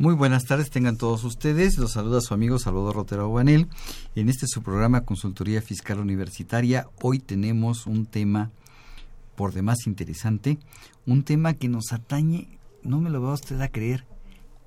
[0.00, 1.76] Muy buenas tardes, tengan todos ustedes.
[1.76, 3.68] Los saluda su amigo Salvador Rotero Guanel.
[4.14, 8.50] En este su programa Consultoría Fiscal Universitaria, hoy tenemos un tema
[9.36, 10.58] por demás interesante,
[11.04, 12.48] un tema que nos atañe,
[12.82, 14.06] no me lo va usted a creer,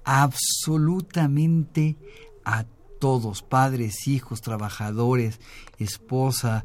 [0.04, 1.96] absolutamente
[2.46, 2.66] a
[3.00, 5.40] todos, padres, hijos, trabajadores,
[5.80, 6.64] esposa,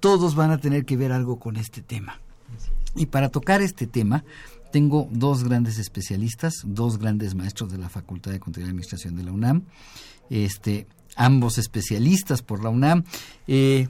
[0.00, 2.18] todos van a tener que ver algo con este tema.
[2.96, 4.24] Y para tocar este tema,
[4.70, 9.24] tengo dos grandes especialistas, dos grandes maestros de la Facultad de Contaduría y Administración de
[9.24, 9.64] la UNAM,
[10.30, 10.86] este,
[11.16, 13.04] ambos especialistas por la UNAM.
[13.46, 13.88] Eh,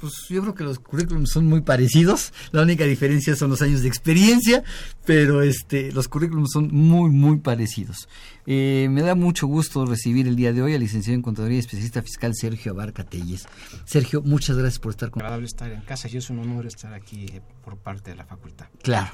[0.00, 3.82] pues yo creo que los currículums son muy parecidos, la única diferencia son los años
[3.82, 4.62] de experiencia,
[5.04, 8.08] pero este, los currículums son muy, muy parecidos.
[8.46, 11.60] Eh, me da mucho gusto recibir el día de hoy al licenciado en Contaduría y
[11.60, 13.46] especialista fiscal Sergio Abarca Telles.
[13.86, 16.92] Sergio, muchas gracias por estar con Agradable estar en casa y es un honor estar
[16.92, 18.66] aquí eh, por parte de la facultad.
[18.82, 19.12] Claro.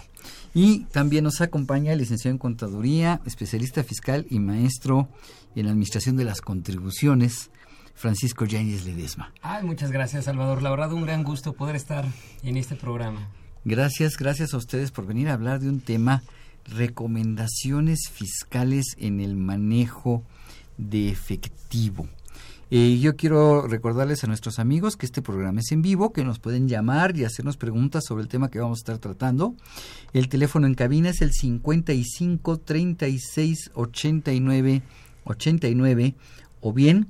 [0.52, 5.08] Y también nos acompaña el licenciado en Contaduría, especialista fiscal y maestro
[5.54, 7.50] en Administración de las Contribuciones,
[7.94, 9.32] Francisco Yáñez Ledesma.
[9.42, 10.62] Ay, muchas gracias, Salvador.
[10.62, 12.04] La verdad, un gran gusto poder estar
[12.42, 13.28] en este programa.
[13.64, 16.22] Gracias, gracias a ustedes por venir a hablar de un tema,
[16.66, 20.22] recomendaciones fiscales en el manejo
[20.78, 22.08] de efectivo.
[22.72, 26.38] Eh, yo quiero recordarles a nuestros amigos que este programa es en vivo, que nos
[26.38, 29.56] pueden llamar y hacernos preguntas sobre el tema que vamos a estar tratando.
[30.12, 34.82] El teléfono en cabina es el 55 36 89
[35.24, 36.14] 89
[36.60, 37.08] o bien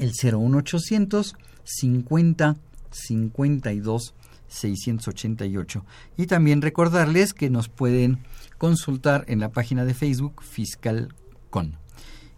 [0.00, 2.56] el 01800 50
[2.90, 4.14] 52
[4.48, 5.84] 688.
[6.16, 8.20] Y también recordarles que nos pueden
[8.56, 11.76] consultar en la página de Facebook FiscalCon.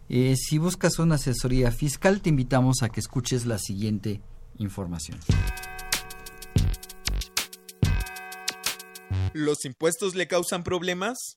[0.08, 4.20] Eh, si buscas una asesoría fiscal, te invitamos a que escuches la siguiente
[4.58, 5.18] información.
[9.32, 11.36] ¿Los impuestos le causan problemas?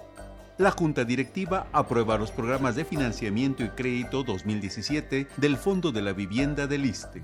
[0.61, 6.13] La Junta Directiva aprueba los programas de financiamiento y crédito 2017 del Fondo de la
[6.13, 7.23] Vivienda del ISTE.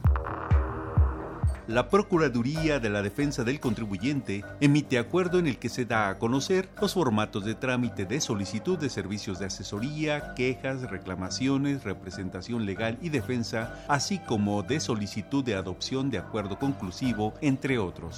[1.66, 6.18] La Procuraduría de la Defensa del Contribuyente emite acuerdo en el que se da a
[6.18, 12.96] conocer los formatos de trámite de solicitud de servicios de asesoría, quejas, reclamaciones, representación legal
[13.02, 18.16] y defensa, así como de solicitud de adopción de acuerdo conclusivo, entre otros.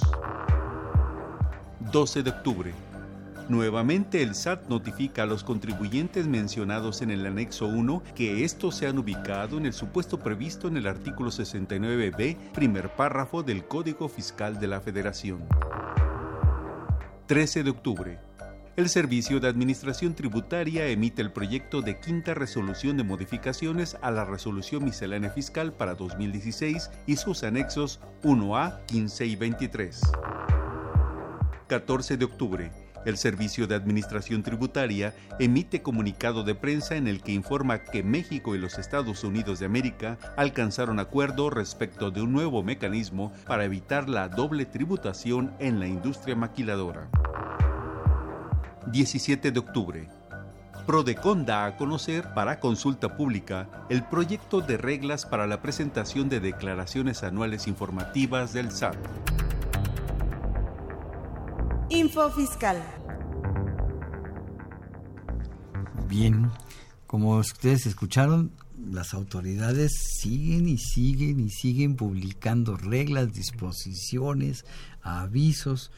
[1.91, 2.73] 12 de octubre.
[3.49, 8.85] Nuevamente el SAT notifica a los contribuyentes mencionados en el anexo 1 que estos se
[8.85, 14.59] han ubicado en el supuesto previsto en el artículo 69b, primer párrafo del Código Fiscal
[14.59, 15.47] de la Federación.
[17.25, 18.19] 13 de octubre.
[18.75, 24.25] el Servicio de Administración Tributaria emite el proyecto de quinta resolución de modificaciones a la
[24.25, 30.01] Resolución Miscelánea Fiscal para 2016 y sus anexos 1A, 15 y 23.
[31.67, 32.88] 14 de octubre.
[33.05, 38.55] El Servicio de Administración Tributaria emite comunicado de prensa en el que informa que México
[38.55, 44.09] y los Estados Unidos de América alcanzaron acuerdo respecto de un nuevo mecanismo para evitar
[44.09, 47.09] la doble tributación en la industria maquiladora.
[48.91, 50.07] 17 de octubre.
[50.85, 56.39] Prodecon da a conocer para consulta pública el proyecto de reglas para la presentación de
[56.39, 58.97] declaraciones anuales informativas del SAT.
[62.09, 62.81] Info Fiscal.
[66.07, 66.49] Bien,
[67.05, 68.51] como ustedes escucharon,
[68.83, 74.65] las autoridades siguen y siguen y siguen publicando reglas, disposiciones,
[75.03, 75.91] avisos.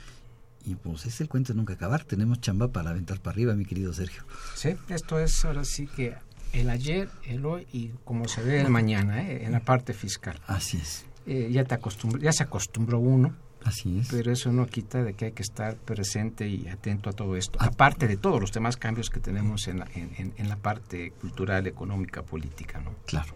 [0.66, 2.04] Y pues es el cuento de nunca acabar.
[2.04, 4.25] Tenemos chamba para aventar para arriba, mi querido Sergio.
[4.54, 6.16] Sí, esto es ahora sí que
[6.52, 9.46] el ayer, el hoy y como se ve el mañana, ¿eh?
[9.46, 10.42] en la parte fiscal.
[10.46, 11.06] Así es.
[11.25, 11.80] Eh, ya, te
[12.19, 14.08] ya se acostumbró uno Así es.
[14.10, 17.60] Pero eso no quita de que hay que estar presente y atento a todo esto,
[17.62, 22.24] aparte de todos los demás cambios que tenemos en la, en, la parte cultural, económica,
[22.24, 22.80] política.
[22.80, 22.96] ¿no?
[23.06, 23.36] Claro.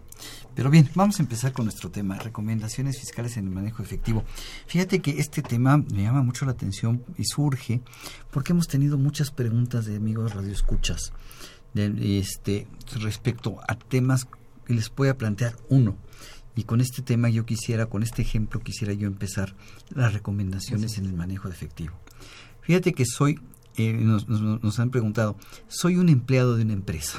[0.54, 4.24] Pero bien, vamos a empezar con nuestro tema, recomendaciones fiscales en el manejo efectivo.
[4.66, 7.82] Fíjate que este tema me llama mucho la atención y surge
[8.30, 11.12] porque hemos tenido muchas preguntas de amigos radioescuchas
[11.74, 12.66] de, este,
[13.00, 14.26] respecto a temas
[14.64, 15.56] que les voy a plantear.
[15.68, 15.96] Uno,
[16.56, 19.54] y con este tema yo quisiera, con este ejemplo quisiera yo empezar
[19.94, 21.94] las recomendaciones en el manejo de efectivo.
[22.62, 23.38] Fíjate que soy,
[23.76, 25.36] eh, nos, han preguntado,
[25.68, 27.18] soy un empleado de una empresa.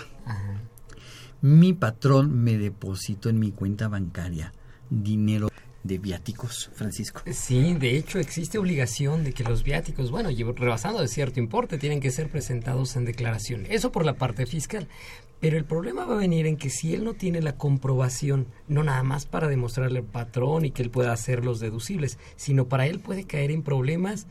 [1.41, 4.51] Mi patrón me depositó en mi cuenta bancaria
[4.89, 5.49] dinero
[5.83, 7.21] de viáticos, Francisco.
[7.31, 12.01] Sí, de hecho existe obligación de que los viáticos, bueno, rebasando de cierto importe, tienen
[12.01, 13.65] que ser presentados en declaración.
[13.69, 14.87] Eso por la parte fiscal.
[15.39, 18.83] Pero el problema va a venir en que si él no tiene la comprobación, no
[18.83, 22.87] nada más para demostrarle al patrón y que él pueda hacer los deducibles, sino para
[22.87, 24.27] él puede caer en problemas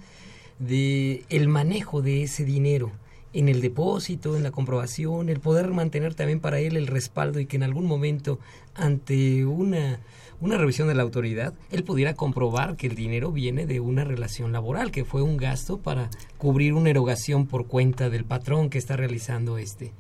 [0.59, 2.91] de el manejo de ese dinero
[3.33, 7.47] en el depósito, en la comprobación, el poder mantener también para él el respaldo y
[7.47, 8.39] que en algún momento
[8.75, 10.01] ante una
[10.41, 14.53] una revisión de la autoridad, él pudiera comprobar que el dinero viene de una relación
[14.53, 18.97] laboral, que fue un gasto para cubrir una erogación por cuenta del patrón que está
[18.97, 19.93] realizando este.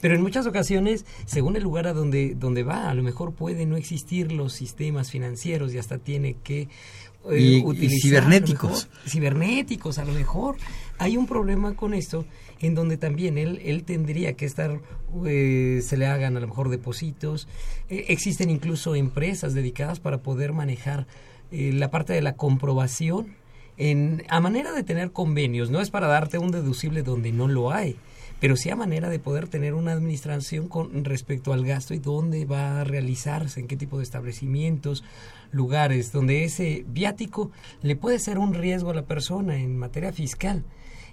[0.00, 3.66] Pero en muchas ocasiones, según el lugar a donde, donde va, a lo mejor puede
[3.66, 6.68] no existir los sistemas financieros y hasta tiene que
[7.28, 8.88] eh, utilizar cibernéticos.
[9.06, 10.56] cibernéticos, a lo mejor.
[10.98, 12.24] Hay un problema con esto
[12.60, 14.80] en donde también él, él tendría que estar,
[15.26, 17.46] eh, se le hagan a lo mejor depósitos.
[17.88, 21.06] Eh, existen incluso empresas dedicadas para poder manejar
[21.52, 23.34] la parte de la comprobación
[23.76, 25.68] en, a manera de tener convenios.
[25.68, 27.96] No es para darte un deducible donde no lo hay
[28.40, 32.46] pero sí a manera de poder tener una administración con respecto al gasto y dónde
[32.46, 35.04] va a realizarse, en qué tipo de establecimientos,
[35.52, 37.50] lugares, donde ese viático
[37.82, 40.64] le puede ser un riesgo a la persona en materia fiscal.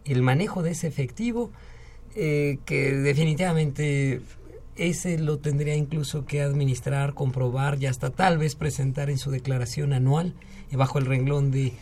[0.06, 1.52] El manejo de ese efectivo,
[2.16, 4.22] eh, que definitivamente
[4.78, 9.92] ese lo tendría incluso que administrar, comprobar y hasta tal vez presentar en su declaración
[9.92, 10.34] anual
[10.72, 11.74] bajo el renglón de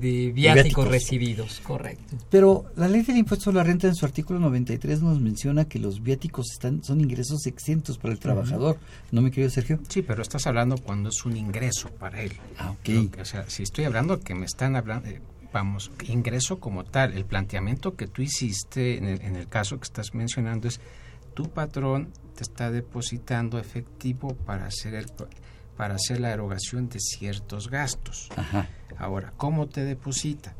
[0.00, 2.16] de viáticos, recibidos, correcto.
[2.30, 5.78] Pero la ley del impuesto a la renta en su artículo 93 nos menciona que
[5.78, 8.78] los viáticos están son ingresos exentos para el trabajador.
[9.10, 9.78] ¿No me querido Sergio?
[9.88, 12.32] Sí, pero estás hablando cuando es un ingreso para él.
[12.58, 13.20] Ah, ok.
[13.20, 15.20] o sea, si estoy hablando que me están hablando, eh,
[15.52, 19.84] vamos, ingreso como tal, el planteamiento que tú hiciste en el, en el caso que
[19.84, 20.80] estás mencionando es
[21.34, 25.06] tu patrón te está depositando efectivo para hacer el
[25.76, 28.28] para hacer la erogación de ciertos gastos.
[28.36, 28.68] Ajá.
[28.98, 30.54] Ahora, ¿cómo te deposita?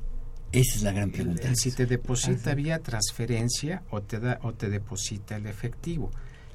[0.52, 1.54] Esa es la gran pregunta.
[1.54, 6.10] Si te deposita vía transferencia o te da o te deposita el efectivo.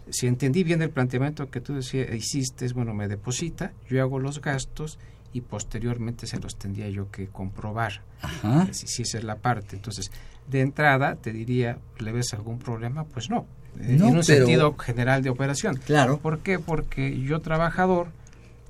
[0.09, 4.39] Si entendí bien el planteamiento que tú decías, hiciste, bueno, me deposita, yo hago los
[4.39, 4.99] gastos
[5.33, 8.03] y posteriormente se los tendría yo que comprobar.
[8.21, 8.67] Ajá.
[8.71, 9.75] Si, esa es la parte.
[9.75, 10.11] Entonces,
[10.47, 13.03] de entrada te diría, ¿le ves algún problema?
[13.03, 13.47] Pues no.
[13.79, 15.77] en un sentido general de operación.
[15.77, 16.19] Claro.
[16.19, 16.59] ¿Por qué?
[16.59, 18.09] Porque yo trabajador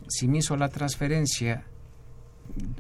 [0.10, 1.66] si me hizo la transferencia,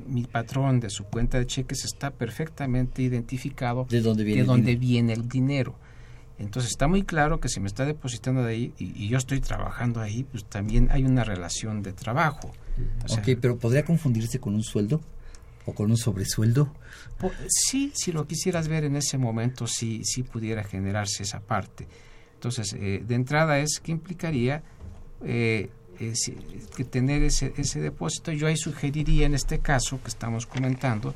[0.07, 4.75] mi patrón de su cuenta de cheques está perfectamente identificado de dónde viene, de dónde
[4.75, 5.75] viene el dinero.
[6.39, 10.01] Entonces está muy claro que si me está depositando de ahí y, yo estoy trabajando
[10.01, 12.51] ahí, pues también hay una relación de trabajo.
[13.09, 15.01] ok, pero ¿podría confundirse con un sueldo?
[15.65, 16.73] ¿O con un sobresueldo?
[17.47, 21.87] sí, si lo quisieras ver en ese momento, sí, sí pudiera generarse esa parte.
[22.35, 24.63] Entonces, eh, de entrada es que implicaría
[25.25, 25.69] eh,
[26.75, 28.31] que tener ese, ese depósito.
[28.31, 31.13] Yo ahí sugeriría en este caso que estamos comentando,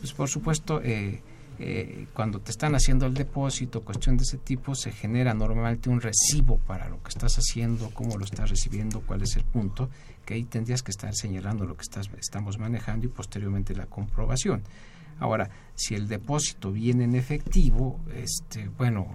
[0.00, 1.20] pues por supuesto, eh,
[1.60, 6.00] eh, cuando te están haciendo el depósito, cuestión de ese tipo, se genera normalmente un
[6.00, 9.90] recibo para lo que estás haciendo, cómo lo estás recibiendo, cuál es el punto,
[10.24, 14.62] que ahí tendrías que estar señalando lo que estás, estamos manejando y posteriormente la comprobación.
[15.18, 19.08] Ahora, si el depósito viene en efectivo, este, bueno,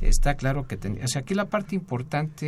[0.00, 2.46] está claro que o sea aquí la parte importante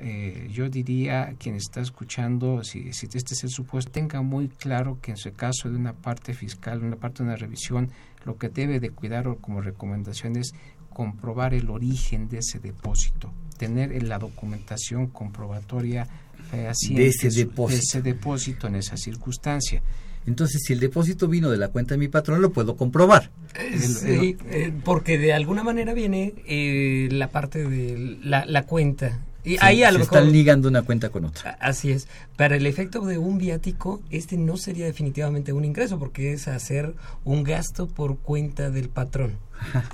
[0.00, 4.98] eh, yo diría quien está escuchando si, si este es el supuesto tenga muy claro
[5.00, 7.90] que en su caso de una parte fiscal una parte de una revisión
[8.24, 10.52] lo que debe de cuidar como recomendación es
[10.88, 16.08] comprobar el origen de ese depósito tener la documentación comprobatoria
[16.50, 17.68] de ese depósito.
[17.68, 19.82] de ese depósito en esa circunstancia
[20.26, 23.30] entonces, si el depósito vino de la cuenta de mi patrón, lo puedo comprobar.
[23.78, 29.18] Sí, eh, porque de alguna manera viene eh, la parte de la, la cuenta.
[29.42, 31.56] Y ahí a lo se están ligando una cuenta con otra.
[31.60, 32.08] Así es.
[32.36, 36.94] Para el efecto de un viático, este no sería definitivamente un ingreso, porque es hacer
[37.24, 39.38] un gasto por cuenta del patrón.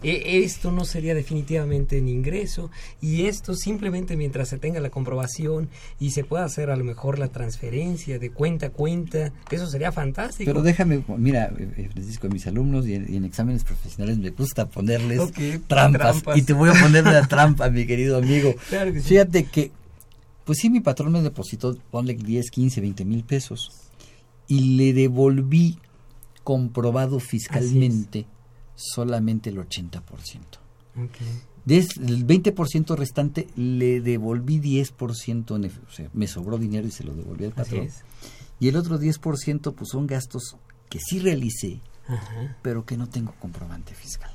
[0.03, 2.71] E, esto no sería definitivamente un ingreso
[3.01, 5.69] y esto simplemente mientras se tenga la comprobación
[5.99, 9.93] y se pueda hacer a lo mejor la transferencia de cuenta a cuenta, eso sería
[9.93, 10.49] fantástico.
[10.51, 15.21] Pero déjame, mira, eh, Francisco, a mis alumnos y en, exámenes profesionales me gusta ponerles
[15.67, 18.55] trampas, y te voy a poner la trampa, mi querido amigo.
[19.03, 19.73] Fíjate que,
[20.45, 23.73] pues sí, mi patrón me depositó, ponle 10, 15, 20 mil pesos
[24.49, 25.79] y le devolví
[26.45, 28.27] comprobado fiscalmente
[28.77, 30.03] solamente el 80%.
[31.09, 31.43] Okay.
[31.65, 37.45] Del 20% restante le devolví 10%, o sea, me sobró dinero y se lo devolví
[37.45, 37.89] al patrón.
[38.61, 40.57] Y el otro 10% pues son gastos
[40.89, 41.81] que sí realicé,
[42.63, 44.31] pero que no tengo comprobante fiscal.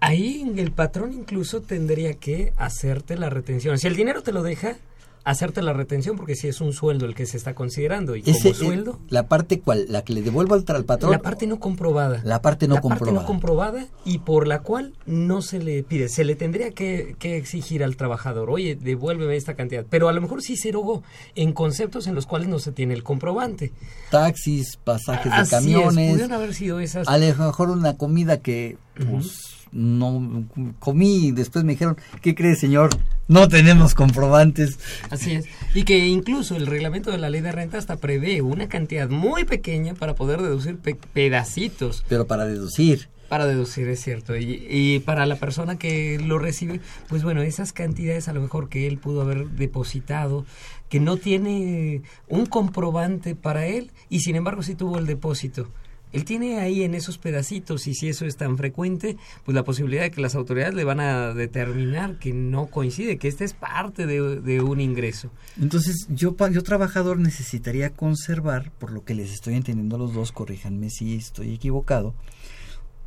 [0.00, 3.78] Ahí el patrón incluso tendría que hacerte la retención.
[3.78, 4.76] Si el dinero te lo deja,
[5.24, 8.16] hacerte la retención porque si es un sueldo el que se está considerando.
[8.16, 11.12] Y como eh, sueldo la parte cual la que le devuelvo al, patrón.
[11.12, 12.20] La parte no comprobada.
[12.24, 13.86] La parte no la comprobada parte no comprobada.
[14.04, 16.08] y por la cual no se le pide.
[16.08, 20.42] Se le tendría que, exigir al trabajador oye devuélveme esta cantidad pero a lo mejor
[20.42, 21.02] sí se erogó
[21.34, 23.72] en conceptos en los cuales no se tiene el comprobante.
[24.10, 27.08] Taxis pasajes de camiones es, pudieron haber sido esas.
[27.08, 30.44] a lo mejor una comida que pues, no
[30.78, 32.90] comí y después me dijeron, ¿qué cree señor?
[33.28, 34.78] No tenemos comprobantes.
[35.10, 35.46] Así es.
[35.74, 39.44] Y que incluso el reglamento de la ley de renta hasta prevé una cantidad muy
[39.44, 42.04] pequeña para poder deducir pedacitos.
[42.08, 43.08] Pero para deducir.
[43.28, 44.36] Para deducir, es cierto.
[44.36, 48.68] Y, y, para la persona que lo recibe, pues bueno, esas cantidades a lo mejor
[48.68, 50.44] que él pudo haber depositado,
[50.90, 55.70] que no tiene un comprobante para él y sin embargo sí tuvo el depósito
[56.12, 60.02] él tiene ahí en esos pedacitos y si eso es tan frecuente, pues la posibilidad
[60.02, 64.06] de que las autoridades le van a determinar que no coincide, que este es parte
[64.06, 65.30] de, un ingreso.
[65.60, 70.32] Entonces, yo, yo trabajador necesitaría conservar, por lo que les estoy entendiendo a los dos,
[70.32, 72.14] corríjanme si estoy equivocado,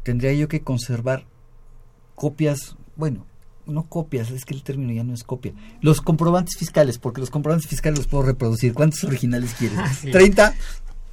[0.03, 1.25] tendría yo que conservar
[2.15, 3.25] copias, bueno,
[3.67, 5.53] no copias, es que el término ya no es copia.
[5.81, 8.73] Los comprobantes fiscales, porque los comprobantes fiscales los puedo reproducir.
[8.73, 9.79] ¿Cuántos originales quieres?
[10.03, 10.53] ¿30?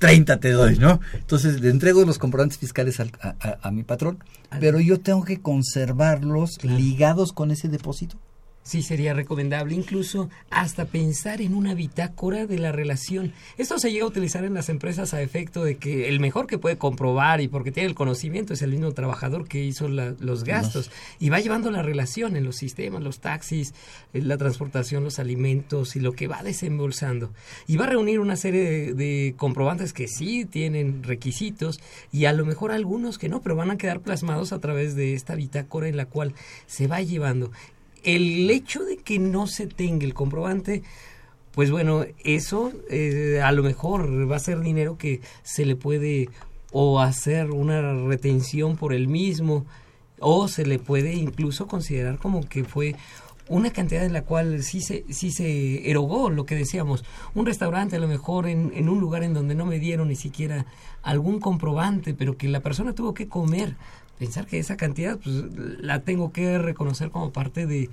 [0.02, 1.00] 30 te doy, ¿no?
[1.14, 4.18] Entonces le entrego los comprobantes fiscales a, mi patrón,
[4.58, 8.16] pero yo tengo que conservarlos ligados con ese depósito.
[8.64, 13.32] Sí, sería recomendable incluso hasta pensar en una bitácora de la relación.
[13.58, 16.58] Esto se llega a utilizar en las empresas a efecto de que el mejor que
[16.58, 20.92] puede comprobar y porque tiene el conocimiento es el mismo trabajador que hizo los gastos
[21.18, 23.74] y va llevando la relación en los sistemas, los taxis,
[24.12, 27.32] la transportación, los alimentos y lo que va desembolsando.
[27.66, 31.80] Y va a reunir una serie de comprobantes que sí tienen requisitos
[32.12, 35.14] y a lo mejor algunos que no, pero van a quedar plasmados a través de
[35.14, 36.34] esta bitácora en la cual
[36.66, 37.50] se va llevando
[38.02, 40.82] el hecho de que no se tenga el comprobante,
[41.52, 46.28] pues bueno, eso eh, a lo mejor va a ser dinero que se le puede
[46.72, 49.66] o hacer una retención por el mismo
[50.18, 52.94] o se le puede incluso considerar como que fue
[53.48, 57.04] una cantidad en la cual sí se, sí se erogó lo que decíamos,
[57.34, 60.16] un restaurante a lo mejor en, en un lugar en donde no me dieron ni
[60.16, 60.64] siquiera
[61.02, 63.76] algún comprobante, pero que la persona tuvo que comer
[64.18, 65.44] pensar que esa cantidad pues,
[65.80, 67.90] la tengo que reconocer como parte de,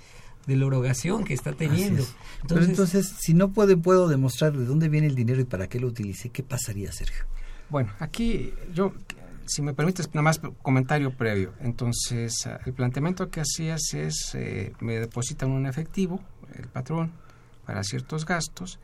[0.48, 2.04] la erogación que está teniendo.
[2.42, 5.68] Entonces, Pero entonces, si no puedo, puedo demostrar de dónde viene el dinero y para
[5.68, 7.26] qué lo utilicé, ¿qué pasaría, Sergio?
[7.70, 8.94] Bueno, aquí yo,
[9.46, 11.54] si me permites, nada más comentario previo.
[11.60, 16.20] Entonces, el planteamiento que hacías es, eh, me depositan un efectivo,
[16.56, 17.12] el patrón,
[17.66, 18.80] para ciertos gastos,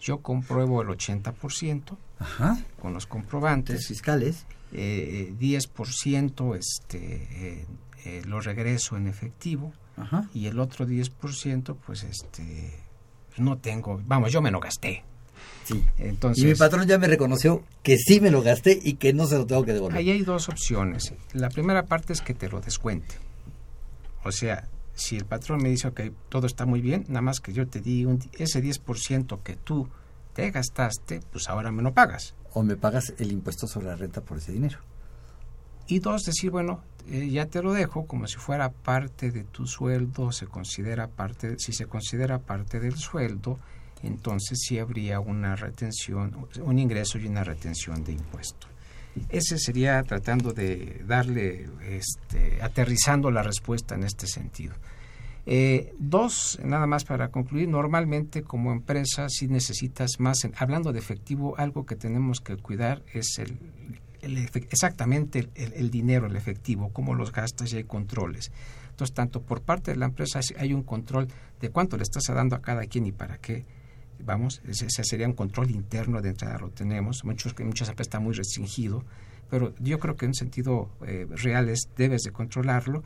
[0.00, 2.58] yo compruebo el 80% Ajá.
[2.80, 7.66] con los comprobantes fiscales eh, 10% este, eh,
[8.04, 9.72] eh, lo regreso en efectivo
[10.34, 12.82] y el otro 10% pues este
[13.36, 15.04] no tengo, vamos, yo me lo gasté.
[15.64, 15.82] Sí.
[15.98, 19.26] Entonces, y mi patrón ya me reconoció que sí me lo gasté y que no
[19.26, 19.98] se lo tengo que devolver.
[19.98, 21.14] Ahí hay dos opciones.
[21.32, 23.14] La primera parte es que te lo descuente.
[24.24, 27.52] O sea, si el patrón me dice, ok, todo está muy bien, nada más que
[27.52, 29.88] yo te di un, ese 10% que tú
[30.34, 32.34] te gastaste, pues ahora me lo pagas.
[32.52, 34.78] O me pagas el impuesto sobre la renta por ese dinero.
[35.86, 39.66] Y dos, decir, bueno, eh, ya te lo dejo como si fuera parte de tu
[39.66, 43.58] sueldo, se considera parte, si se considera parte del sueldo,
[44.02, 48.66] entonces sí habría una retención, un ingreso y una retención de impuesto.
[49.28, 54.74] Ese sería tratando de darle, este, aterrizando la respuesta en este sentido.
[55.46, 61.54] Eh, dos, nada más para concluir, normalmente como empresa si necesitas más, hablando de efectivo,
[61.58, 63.58] algo que tenemos que cuidar es el,
[64.22, 68.50] exactamente el, dinero, el efectivo, cómo los gastas y hay controles.
[68.90, 71.28] Entonces, tanto por parte de la empresa hay un control
[71.60, 73.66] de cuánto le estás dando a cada quien y para qué.
[74.20, 77.24] Vamos, ese, sería un control interno de entrada, lo tenemos.
[77.24, 79.04] Muchos, muchas empresas está muy restringido,
[79.50, 83.02] pero yo creo que en un sentido eh, real es, debes de controlarlo.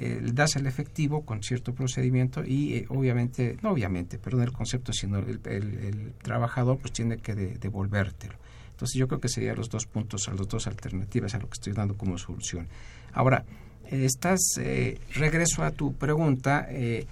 [0.00, 4.92] Eh, das el efectivo con cierto procedimiento y eh, obviamente, no obviamente, perdón el concepto,
[4.92, 8.34] sino el, trabajador pues tiene que devolvértelo.
[8.70, 11.72] Entonces yo creo que serían los dos puntos, las dos alternativas a lo que estoy
[11.72, 12.68] dando como solución.
[13.12, 13.44] Ahora,
[13.90, 17.04] estás, eh, regreso a tu pregunta, eh,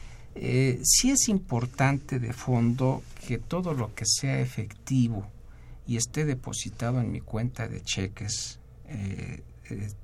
[0.84, 5.26] sí es importante de fondo que todo lo que sea efectivo
[5.88, 8.60] y esté depositado en mi cuenta de cheques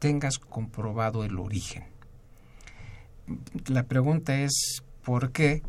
[0.01, 1.92] tengas comprobado el origen.
[3.67, 5.63] La pregunta es ¿por qué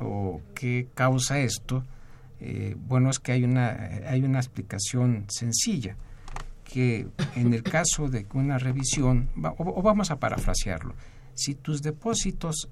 [0.00, 1.84] o qué causa esto?
[2.40, 3.70] Eh, bueno, es que hay una,
[4.06, 5.96] hay una explicación sencilla,
[6.64, 7.06] que
[7.36, 10.94] en el caso de una revisión, o, vamos a parafrasearlo,
[11.34, 12.68] si tus depósitos,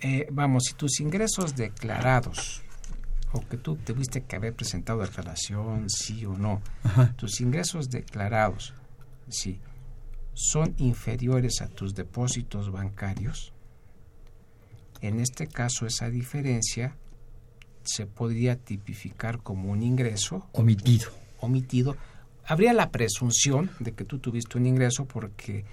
[0.00, 2.62] eh, vamos, si tus ingresos declarados,
[3.32, 6.60] o que tú tuviste que haber presentado declaración, sí o no,
[7.16, 8.74] tus ingresos declarados,
[9.28, 9.60] sí,
[10.34, 13.52] son inferiores a tus depósitos bancarios,
[15.00, 16.96] en este caso esa diferencia
[17.84, 21.10] se podría tipificar como un ingreso omitido.
[21.40, 21.96] Omitido.
[22.46, 25.64] Habría la presunción de que tú tuviste un ingreso porque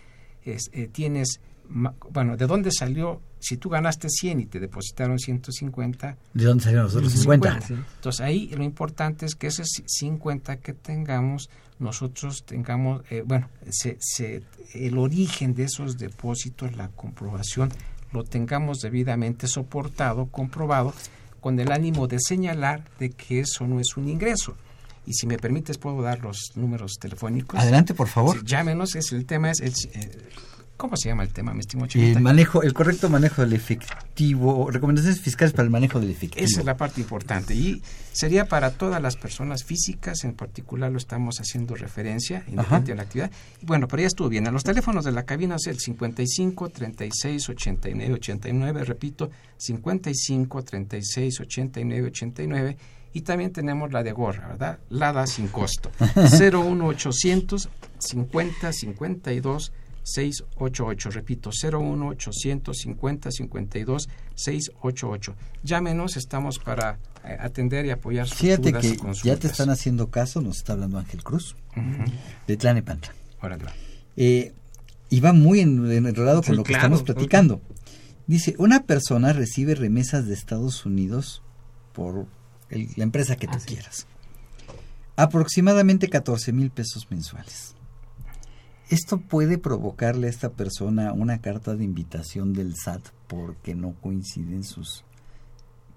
[0.43, 3.21] eh, tienes, bueno, ¿de dónde salió?
[3.39, 6.17] Si tú ganaste 100 y te depositaron 150.
[6.33, 7.59] ¿De dónde salieron los otros 50?
[7.95, 11.49] Entonces ahí lo importante es que ese 50 que tengamos,
[11.81, 17.69] nosotros tengamos, eh, bueno, se, se, el origen de esos depósitos, la comprobación,
[18.11, 20.93] lo tengamos debidamente soportado, comprobado
[21.39, 24.55] con el ánimo de señalar de que eso no es un ingreso.
[25.05, 27.59] Y si me permites, puedo dar los números telefónicos.
[27.59, 28.45] Adelante, por favor.
[28.45, 29.59] llámenos, es, el tema es...
[29.59, 30.29] El, eh,
[30.81, 35.21] ¿Cómo se llama el tema, mi estimado El manejo, el correcto manejo del efectivo, recomendaciones
[35.21, 36.43] fiscales para el manejo del efectivo.
[36.43, 40.97] Esa es la parte importante y sería para todas las personas físicas, en particular lo
[40.97, 43.31] estamos haciendo referencia, independiente de la actividad.
[43.61, 44.47] Bueno, pero ya estuvo bien.
[44.47, 51.41] A los teléfonos de la cabina es el 55 36 89 89, repito, 55 36
[51.41, 52.77] 89 89
[53.13, 54.79] y también tenemos la de gorra, ¿verdad?
[54.89, 55.91] Lada sin costo.
[56.15, 59.71] 01800 50 52
[60.03, 61.11] 688.
[61.11, 65.35] Repito, 01 850 52 688.
[65.63, 70.41] Llámenos, estamos para eh, atender y apoyar sus Fíjate que ya te están haciendo caso,
[70.41, 71.55] nos está hablando Ángel Cruz,
[72.47, 73.13] de Tlanepantla.
[74.17, 74.53] Eh,
[75.09, 77.61] y va muy enrolado con lo que estamos platicando.
[78.27, 81.41] Dice, una persona recibe remesas de Estados Unidos
[81.91, 82.27] por
[82.69, 84.07] la empresa que tú quieras.
[85.17, 87.75] Aproximadamente 14 mil pesos mensuales.
[88.91, 94.65] Esto puede provocarle a esta persona una carta de invitación del SAT porque no coinciden
[94.65, 95.05] sus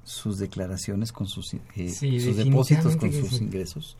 [0.04, 3.96] sus declaraciones con sus, eh, sus depósitos con sus ingresos.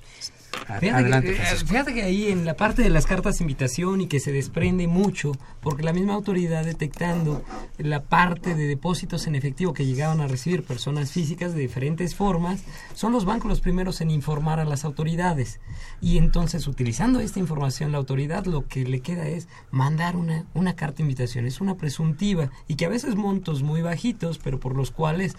[0.80, 4.06] Fíjate, que, eh, fíjate, que, ahí en la parte de las cartas de invitación y
[4.06, 7.42] que se desprende mucho, porque la misma autoridad detectando
[7.78, 12.62] la parte de depósitos en efectivo que llegaban a recibir personas físicas de diferentes formas,
[12.94, 15.60] son los bancos los primeros en informar a las autoridades.
[16.00, 20.76] Y entonces, utilizando esta información, la autoridad lo que le queda es mandar una, una
[20.76, 21.46] carta de invitación.
[21.46, 25.36] Es una presuntiva y que a veces montos muy bajitos, pero por los cuales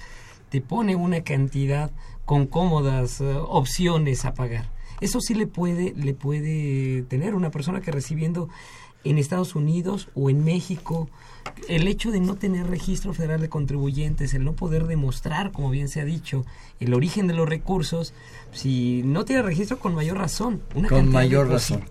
[0.49, 1.91] te pone una cantidad
[2.25, 4.69] con cómodas eh, opciones a pagar.
[5.01, 8.49] Eso sí le puede, le puede tener una persona que recibiendo
[9.05, 11.07] en Estados Unidos o en México,
[11.69, 15.89] el hecho de no tener registro federal de contribuyentes, el no poder demostrar, como bien
[15.89, 16.43] se ha dicho,
[16.79, 18.13] el origen de los recursos,
[18.51, 21.83] si no tiene registro con mayor razón, una con mayor razón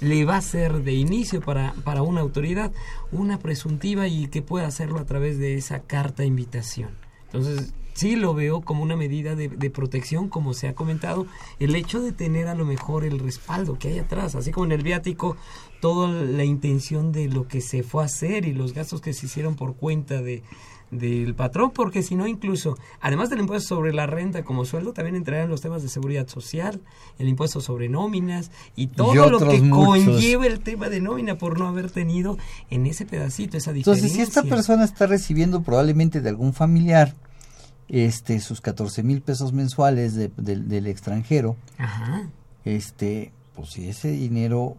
[0.00, 2.72] le va a ser de inicio para, para una autoridad
[3.12, 7.03] una presuntiva y que pueda hacerlo a través de esa carta de invitación.
[7.34, 11.26] Entonces, sí lo veo como una medida de, de, protección, como se ha comentado,
[11.58, 14.72] el hecho de tener a lo mejor el respaldo que hay atrás, así como en
[14.72, 15.36] el viático,
[15.80, 19.26] toda la intención de lo que se fue a hacer y los gastos que se
[19.26, 20.44] hicieron por cuenta de
[20.98, 25.16] del patrón, porque si no incluso, además del impuesto sobre la renta como sueldo, también
[25.16, 26.80] entrarían los temas de seguridad social,
[27.18, 31.68] el impuesto sobre nóminas y todo lo que conlleva el tema de nómina por no
[31.68, 32.38] haber tenido
[32.70, 34.06] en ese pedacito esa diferencia.
[34.06, 37.14] Entonces, si esta persona está recibiendo probablemente de algún familiar
[37.88, 42.28] este sus 14 mil pesos mensuales de, del extranjero, Ajá.
[42.64, 44.76] este, pues si ese dinero...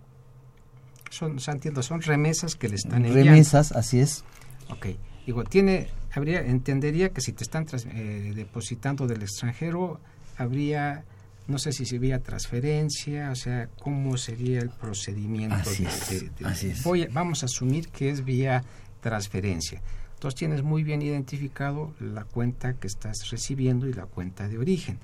[1.11, 3.31] Son, entiendo, son remesas que le están enviando.
[3.31, 4.23] Remesas, así es.
[4.69, 4.87] Ok.
[5.25, 9.99] Digo, tiene, habría, entendería que si te están eh, depositando del extranjero,
[10.37, 11.05] habría,
[11.47, 15.55] no sé si sería transferencia, o sea, cómo sería el procedimiento.
[15.55, 16.83] Así de, así es.
[16.83, 18.63] Voy, vamos a asumir que es vía
[18.99, 19.81] transferencia.
[20.15, 24.97] Entonces tienes muy bien identificado la cuenta que estás recibiendo y la cuenta de origen.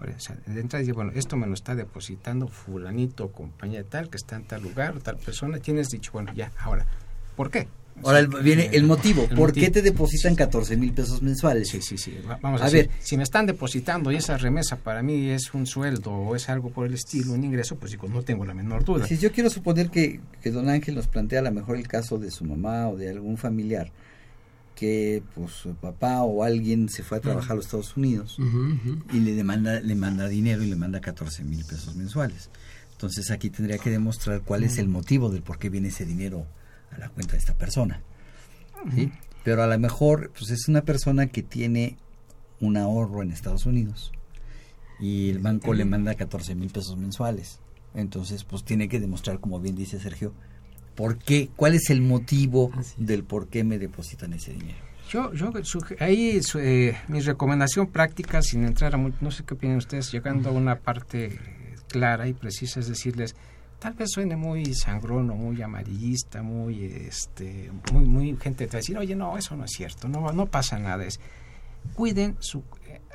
[0.00, 4.16] O sea, de entrada dice, bueno, esto me lo está depositando fulanito, compañía tal, que
[4.16, 5.58] está en tal lugar, tal persona.
[5.58, 6.86] Tienes dicho, bueno, ya, ahora,
[7.36, 7.68] ¿por qué?
[8.02, 9.22] Ahora el, viene el motivo.
[9.22, 9.64] El ¿Por motivo.
[9.64, 11.68] qué te depositan 14 mil pesos mensuales?
[11.68, 12.18] Sí, sí, sí.
[12.42, 12.90] Vamos a, a ver.
[13.00, 16.70] Si me están depositando y esa remesa para mí es un sueldo o es algo
[16.70, 19.06] por el estilo, un ingreso, pues digo, no tengo la menor duda.
[19.06, 22.18] Si yo quiero suponer que, que don Ángel nos plantea a lo mejor el caso
[22.18, 23.90] de su mamá o de algún familiar
[24.76, 28.42] que pues su papá o alguien se fue a trabajar a los Estados Unidos uh
[28.42, 29.14] -huh, uh -huh.
[29.16, 32.50] y le demanda le manda dinero y le manda 14 mil pesos mensuales.
[32.92, 36.46] Entonces aquí tendría que demostrar cuál es el motivo del por qué viene ese dinero
[36.92, 38.02] a la cuenta de esta persona.
[38.94, 39.10] ¿sí?
[39.42, 41.96] Pero a lo mejor pues es una persona que tiene
[42.60, 44.12] un ahorro en Estados Unidos
[45.00, 47.60] y el banco le manda 14 mil pesos mensuales.
[47.94, 50.34] Entonces pues tiene que demostrar, como bien dice Sergio,
[50.96, 54.78] por qué, cuál es el motivo del por qué me depositan ese dinero.
[55.08, 55.52] Yo, yo
[56.00, 60.48] ahí eh, mi recomendación práctica, sin entrar a muy, no sé qué opinan ustedes, llegando
[60.48, 61.38] a una parte
[61.88, 63.36] clara y precisa, es decirles,
[63.78, 68.78] tal vez suene muy sangrón o muy amarillista, muy este muy muy gente te va
[68.78, 71.20] a decir, "Oye, no, eso no es cierto, no no pasa nada." Es
[71.94, 72.64] cuiden su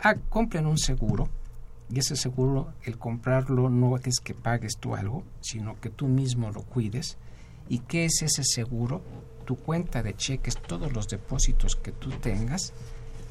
[0.01, 1.27] ah, compren un seguro
[1.89, 6.51] y ese seguro el comprarlo no es que pagues tú algo, sino que tú mismo
[6.51, 7.17] lo cuides.
[7.71, 9.01] ¿Y qué es ese seguro?
[9.45, 12.73] Tu cuenta de cheques, todos los depósitos que tú tengas,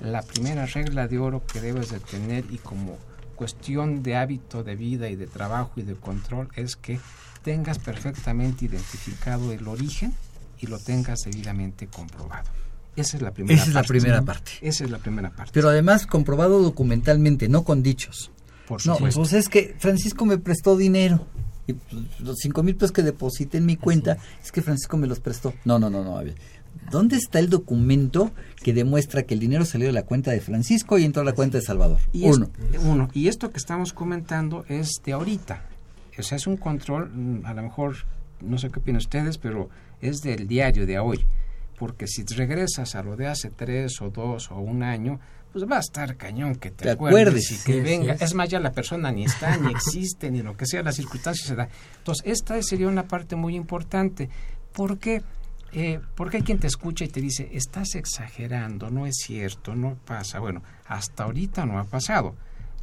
[0.01, 2.97] la primera regla de oro que debes de tener y como
[3.37, 6.99] cuestión de hábito de vida y de trabajo y de control es que
[7.43, 10.15] tengas perfectamente identificado el origen
[10.59, 12.49] y lo tengas debidamente comprobado.
[12.97, 13.87] Esa es la primera Esa es parte.
[13.87, 14.53] la primera parte.
[14.63, 15.53] Esa es la primera parte.
[15.53, 18.31] Pero además comprobado documentalmente, no con dichos.
[18.67, 19.21] Por no, supuesto.
[19.21, 21.27] pues es que Francisco me prestó dinero.
[21.71, 24.47] Y pues, los cinco mil pesos que deposité en mi cuenta, es.
[24.47, 25.55] es que Francisco me los prestó.
[25.65, 26.19] No, no, no, no.
[26.19, 26.35] A ver.
[26.91, 30.99] ¿Dónde está el documento que demuestra que el dinero salió de la cuenta de Francisco
[30.99, 32.01] y entró a la cuenta de Salvador?
[32.13, 32.51] Y uno.
[32.73, 33.09] Es, uno.
[33.13, 35.65] Y esto que estamos comentando es de ahorita.
[36.19, 37.97] O sea, es un control, mm, a lo mejor,
[38.41, 39.69] no sé qué opinan ustedes, pero
[40.01, 41.25] es del diario de hoy.
[41.79, 45.19] Porque si regresas a lo de hace tres o dos o un año,
[45.53, 48.17] pues va a estar cañón que te, te acuerdes, acuerdes y que sí, venga.
[48.17, 50.97] Sí, es más, ya la persona ni está, ni existe, ni lo que sea, las
[50.97, 51.69] circunstancias se da.
[51.99, 54.29] Entonces, esta sería una parte muy importante.
[54.73, 55.23] Porque
[55.73, 59.97] eh, porque hay quien te escucha y te dice, estás exagerando, no es cierto, no
[60.05, 60.41] pasa.
[60.41, 62.35] Bueno, hasta ahorita no ha pasado,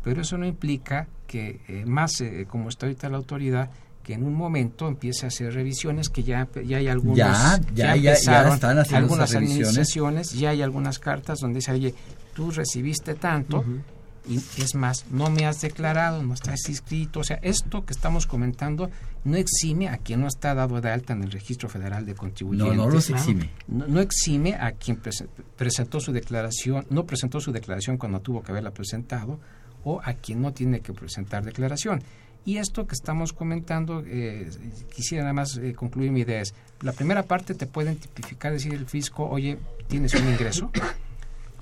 [0.04, 3.70] pero eso no implica que eh, más eh, como está ahorita la autoridad,
[4.04, 7.96] que en un momento empiece a hacer revisiones, que ya, ya hay algunos, ya, ya,
[7.98, 9.68] ya, ya están haciendo algunas revisiones.
[9.68, 11.94] administraciones, ya hay algunas cartas donde dice, oye,
[12.38, 13.82] tú recibiste tanto, uh -huh.
[14.30, 18.28] y es más, no me has declarado, no estás inscrito, o sea, esto que estamos
[18.28, 18.92] comentando
[19.24, 22.78] no exime a quien no está dado de alta en el registro federal de contribuyentes.
[22.78, 23.50] No, no los exime.
[23.68, 28.44] No, no exime a quien pres presentó su declaración, no presentó su declaración cuando tuvo
[28.44, 29.40] que haberla presentado,
[29.84, 32.04] o a quien no tiene que presentar declaración.
[32.46, 34.50] Y esto que estamos comentando, eh,
[34.96, 38.74] quisiera nada más eh, concluir mi idea es, la primera parte te pueden tipificar, decir
[38.74, 40.72] el fisco, oye, tienes un ingreso,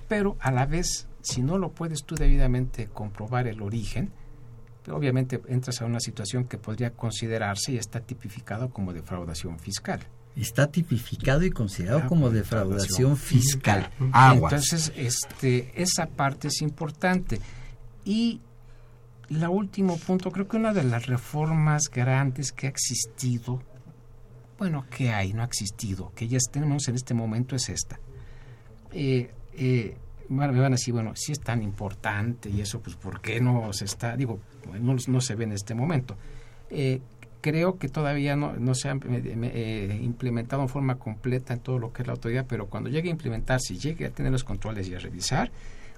[0.07, 4.11] pero a la vez, si no lo puedes tú debidamente comprobar el origen,
[4.91, 10.01] obviamente entras a una situación que podría considerarse y está tipificado como defraudación fiscal.
[10.35, 13.85] Está tipificado y considerado ah, como defraudación fiscal.
[13.85, 14.09] fiscal.
[14.11, 14.53] Aguas.
[14.53, 17.39] Entonces, este, esa parte es importante.
[18.03, 18.41] Y
[19.29, 23.63] la último punto, creo que una de las reformas grandes que ha existido,
[24.57, 27.99] bueno, que hay, no ha existido, que ya tenemos en este momento es esta.
[28.91, 29.95] Eh, eh,
[30.29, 33.71] me van a decir, bueno, si es tan importante y eso, pues, ¿por qué no
[33.73, 34.39] se está, digo,
[34.79, 36.17] no, no se ve en este momento?
[36.69, 37.01] Eh,
[37.41, 41.93] creo que todavía no, no se ha eh, implementado en forma completa en todo lo
[41.93, 44.95] que es la autoridad, pero cuando llegue a implementarse llegue a tener los controles y
[44.95, 45.51] a revisar,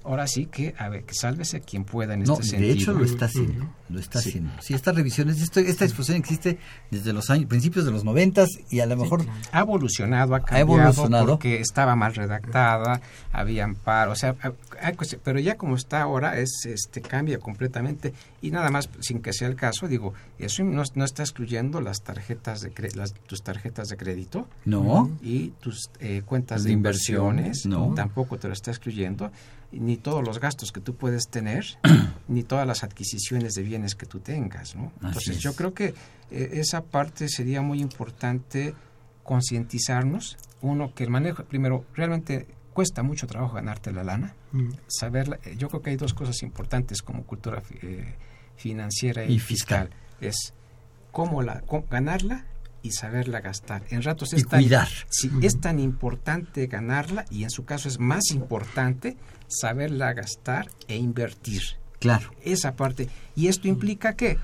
[0.08, 2.68] ahora sí que, a ver, que sálvese quien pueda en no, este sentido.
[2.68, 4.30] de hecho lo está haciendo, lo está Sí.
[4.30, 4.52] haciendo.
[4.62, 6.58] Sí, estas revisiones, esto, esta disposición existe
[6.90, 10.62] desde los años, principios de los noventas y a lo mejor ha evolucionado, ha cambiado,
[10.82, 11.26] evolucionado.
[11.28, 14.36] porque estaba mal redactada, había amparo, o sea,
[14.82, 19.22] hay cuestión- pero ya como está ahora es este cambia completamente y nada más sin
[19.22, 23.14] que sea el caso, digo, eso no, no está excluyendo las tarjetas de cre- las,
[23.14, 25.10] tus tarjetas de crédito No.
[25.22, 27.96] y tus eh, cuentas De de inversiones, inversiones, no.
[27.96, 29.32] tampoco te lo está excluyendo
[29.72, 31.66] ni todos los gastos que tú puedes tener,
[32.28, 34.92] ni todas las adquisiciones de bienes que tú tengas, ¿no?
[35.04, 35.42] Entonces es.
[35.42, 35.94] yo creo que
[36.32, 38.74] eh, esa parte sería muy importante
[39.24, 44.70] concientizarnos, uno que el manejo, primero, realmente cuesta mucho trabajo ganarte la lana, Mm.
[44.88, 48.16] saberla, eh, yo creo que hay dos cosas importantes como cultura eh,
[48.56, 49.90] financiera y, Y fiscal.
[49.90, 50.30] fiscal.
[50.30, 50.54] es
[51.12, 52.46] cómo la cómo ganarla
[52.88, 53.84] y saberla gastar.
[53.90, 54.88] En ratos Y es tan, cuidar.
[55.10, 60.96] sí, es tan importante ganarla y en su caso es más importante saberla gastar e
[60.96, 61.62] invertir.
[62.00, 62.32] Claro.
[62.44, 63.10] Esa parte.
[63.36, 64.38] Y esto implica que,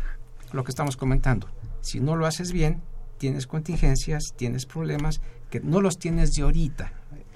[0.51, 1.47] lo que estamos comentando,
[1.81, 2.81] si no lo haces bien,
[3.17, 6.91] tienes contingencias, tienes problemas, que no los tienes de ahorita.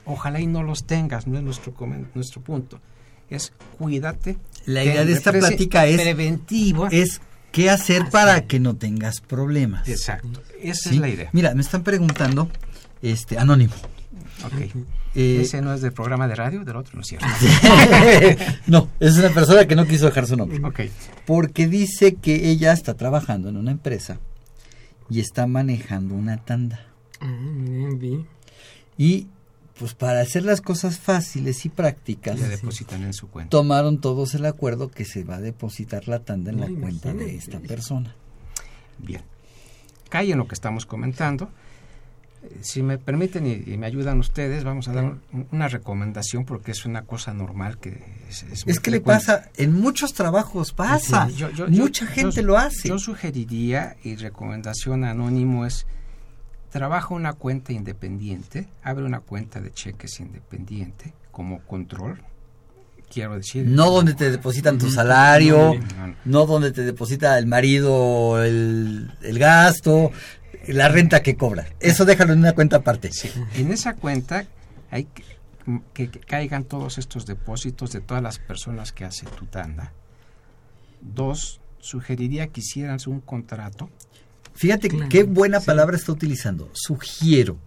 [0.05, 1.73] Ojalá y no los tengas, no es nuestro,
[2.15, 2.79] nuestro punto.
[3.29, 4.37] Es cuídate.
[4.65, 6.87] La idea de esta plática es preventiva.
[6.91, 9.87] es qué hacer para que no tengas problemas.
[9.87, 10.41] Exacto.
[10.61, 10.95] Esa ¿Sí?
[10.95, 11.29] es la idea.
[11.33, 12.49] Mira, me están preguntando,
[13.01, 13.73] este, anónimo.
[14.45, 14.75] Ok.
[15.15, 17.25] Eh, Ese no es del programa de radio, del otro, ¿no es cierto?
[18.67, 20.59] no, es una persona que no quiso dejar su nombre.
[20.63, 20.81] Ok.
[21.25, 24.19] Porque dice que ella está trabajando en una empresa
[25.09, 26.85] y está manejando una tanda.
[27.19, 28.25] Ah, bien, vi.
[28.97, 29.27] Y
[29.79, 33.49] pues para hacer las cosas fáciles y prácticas, Le depositan en su cuenta.
[33.51, 37.35] tomaron todos el acuerdo que se va a depositar la tanda en la cuenta de
[37.35, 38.15] esta persona.
[38.97, 39.21] Bien.
[40.09, 41.49] Cae en lo que estamos comentando.
[42.43, 46.45] Eh, Si me permiten y, y me ayudan ustedes, vamos a dar un- una recomendación
[46.45, 50.13] porque es una cosa normal que es, es muy Es que le pasa, en muchos
[50.13, 51.27] trabajos pasa.
[51.29, 52.87] Yo- yo- Mucha yo- gente yo- lo hace.
[52.89, 55.85] Yo sugeriría y recomendación anónimo es
[56.69, 62.21] trabaja una cuenta independiente, abre una cuenta de cheques independiente como control.
[63.09, 67.45] Quiero decir, No donde te depositan tu salario, No, no, no donde te deposita el
[67.47, 70.11] marido el, el gasto,
[70.67, 71.67] la renta que cobra.
[71.79, 73.11] Eso déjalo en una cuenta aparte.
[73.13, 74.45] Sí, en esa cuenta
[74.91, 75.23] hay que,
[75.93, 79.93] que- que caigan todos estos depósitos de todas las personas que hace tu tanda.
[80.99, 83.89] Dos, sugeriría que hicieran un contrato.
[84.57, 85.65] Fíjate Claro, qué buena sí.
[85.67, 86.69] palabra está utilizando.
[86.73, 87.57] Sugiero.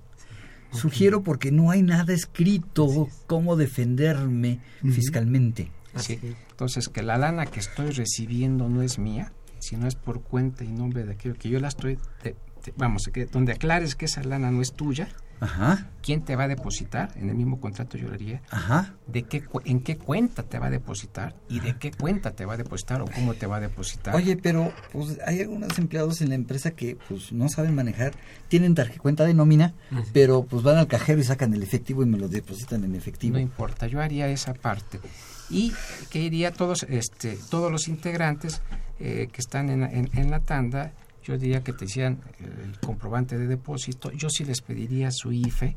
[0.72, 4.60] Sugiero porque no hay nada escrito cómo defenderme
[4.92, 5.70] fiscalmente.
[5.96, 6.18] ¿sí?
[6.50, 10.68] Entonces, que la lana que estoy recibiendo no es mía, sino es por cuenta y
[10.68, 11.98] nombre de aquello que yo la estoy...
[12.22, 15.08] de- de- vamos, que donde aclares que esa lana no es tuya,
[15.40, 18.94] Ajá, quién te va a depositar, en el mismo contrato yo le haría, ajá.
[19.06, 22.54] de qué, en qué cuenta te va a depositar y de qué cuenta te va
[22.54, 24.14] a depositar o cómo te va a depositar.
[24.14, 28.12] Oye, pero pues hay algunos empleados en la empresa que pues no saben manejar,
[28.48, 29.72] tienen tarjeta cuenta de nómina,
[30.12, 33.34] pero pues van al cajero y sacan el efectivo y me lo depositan en efectivo.
[33.34, 35.00] No importa, yo haría esa parte.
[35.48, 35.72] Y
[36.10, 38.60] que iría todos, este, todos los integrantes
[39.00, 40.92] eh, que están en, en- en la tanda,
[41.30, 45.76] yo diría que te hicieran el comprobante de depósito, yo sí les pediría su IFE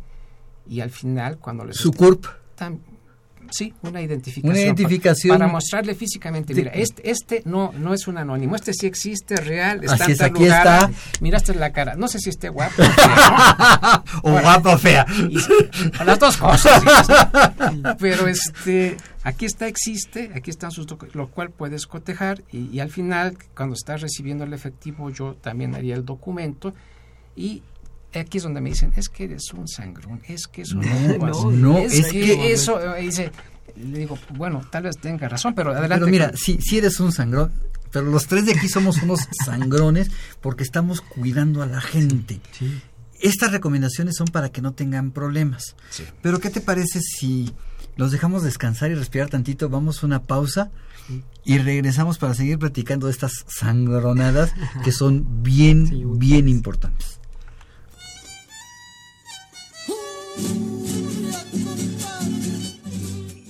[0.67, 1.77] y al final cuando les...
[1.77, 2.25] Su CURP.
[2.57, 2.79] Tam-
[3.51, 4.51] sí, una identificación.
[4.51, 5.37] Una identificación.
[5.37, 9.83] Para, mostrarle físicamente, mira, este, este no, no es un anónimo, este sí existe, real,
[9.83, 10.65] está Así en es, tal aquí lugar.
[10.85, 10.91] está.
[11.21, 12.81] Miraste la cara, no sé si esté guapo.
[12.81, 13.23] o fea,
[13.81, 14.03] ¿no?
[14.23, 15.05] o guapa o fea.
[15.29, 16.81] Y- las dos cosas.
[17.71, 17.81] sí.
[17.99, 22.89] Pero este, aquí está, existe, aquí están sus lo cual puedes cotejar y, y al
[22.91, 26.73] final, cuando estás recibiendo el efectivo, yo también haría el documento
[27.35, 27.63] y
[28.13, 30.83] aquí es donde me dicen, es que eres un sangrón, es que eso No,
[31.17, 33.31] no, no, no, es, es que, que- eso, dice,
[33.75, 35.95] le digo, bueno, tal vez tenga razón, pero adelante.
[35.95, 37.51] Pero mira, sí, sí eres un sangrón,
[37.91, 42.39] pero los tres de aquí somos unos sangrones porque estamos cuidando a la gente.
[43.19, 45.75] Estas recomendaciones son para que no tengan problemas.
[45.89, 46.03] Sí.
[46.21, 47.53] Pero ¿qué te parece si
[47.95, 49.69] los dejamos descansar y respirar tantito?
[49.69, 50.71] Vamos a una pausa
[51.45, 54.53] y regresamos para seguir platicando de estas sangronadas
[54.83, 57.19] que son bien, Sí, bien importantes.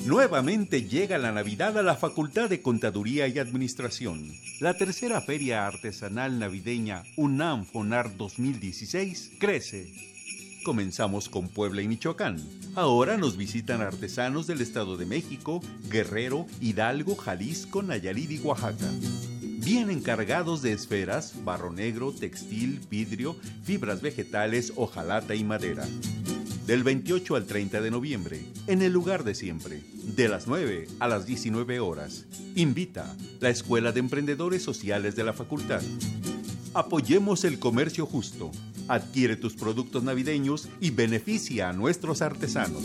[0.06, 4.32] Nuevamente llega la Navidad a la Facultad de Contaduría y Administración.
[4.60, 10.13] La tercera feria artesanal navideña UNAM FONAR 2016 crece.
[10.64, 12.38] Comenzamos con Puebla y Michoacán.
[12.76, 18.90] Ahora nos visitan artesanos del Estado de México, Guerrero, Hidalgo, Jalisco, Nayarit y Oaxaca.
[19.42, 25.86] Vienen cargados de esferas, barro negro, textil, vidrio, fibras vegetales, hojalata y madera.
[26.66, 29.84] del 28 al 30 de noviembre, en el lugar de siempre,
[30.16, 32.26] de las 9 a las 19 horas.
[32.56, 35.82] Invita la Escuela de Emprendedores Sociales de la Facultad.
[36.74, 38.50] Apoyemos el comercio justo.
[38.88, 42.84] Adquiere tus productos navideños y beneficia a nuestros artesanos.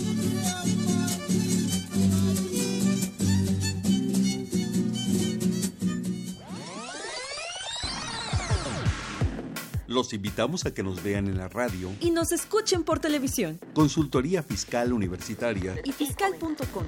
[9.88, 13.58] Los invitamos a que nos vean en la radio y nos escuchen por televisión.
[13.72, 16.84] Consultoría Fiscal Universitaria y fiscal.com.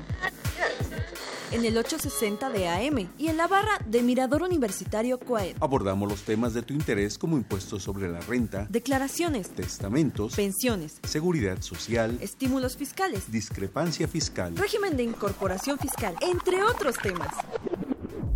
[1.52, 5.56] En el 860 de AM y en la barra de Mirador Universitario Coaed.
[5.60, 11.60] Abordamos los temas de tu interés como impuestos sobre la renta, declaraciones, testamentos, pensiones, seguridad
[11.60, 17.34] social, estímulos fiscales, discrepancia fiscal, régimen de incorporación fiscal, entre otros temas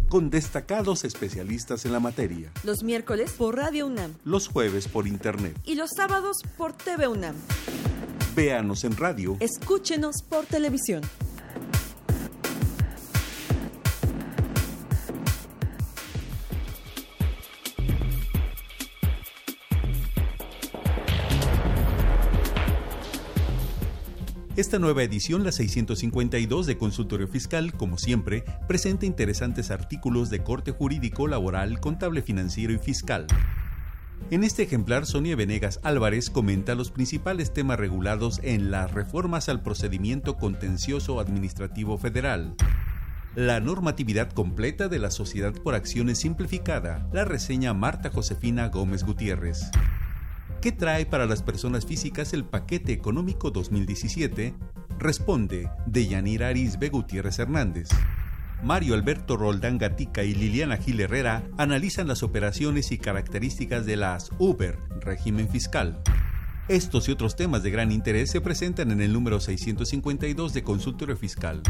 [0.09, 2.53] con destacados especialistas en la materia.
[2.63, 4.15] Los miércoles por Radio UNAM.
[4.25, 5.59] Los jueves por Internet.
[5.65, 7.35] Y los sábados por TV UNAM.
[8.37, 9.37] Véanos en radio.
[9.41, 11.03] Escúchenos por televisión.
[24.57, 30.71] Esta nueva edición, la 652 de Consultorio Fiscal, como siempre, presenta interesantes artículos de corte
[30.71, 33.27] jurídico, laboral, contable financiero y fiscal.
[34.31, 39.61] En este ejemplar, Sonia Venegas Álvarez comenta los principales temas regulados en las reformas al
[39.61, 42.55] procedimiento contencioso administrativo federal.
[43.35, 49.73] La normatividad completa de la Sociedad por Acciones Simplificada, la reseña Marta Josefina Gómez Gutiérrez.
[50.65, 54.55] ¿Qué trae para las personas físicas el paquete económico 2017?
[54.99, 57.91] Responde de Yanira Arisbe Gutiérrez Hernández.
[58.63, 64.31] Mario Alberto Roldán Gatica y Liliana Gil Herrera analizan las operaciones y características de las
[64.39, 66.01] Uber, régimen fiscal.
[66.69, 71.19] Estos y otros temas de gran interés se presentan en el número 652 de Consultorio
[71.19, 71.61] Fiscal.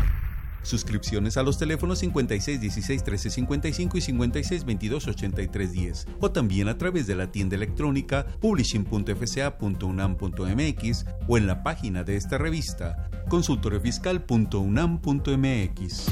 [0.64, 6.68] Suscripciones a los teléfonos 56 16 13 55 y 56 22 83 10 o también
[6.68, 16.06] a través de la tienda electrónica publishing.fca.unam.mx o en la página de esta revista consultoriofiscal.unam.mx.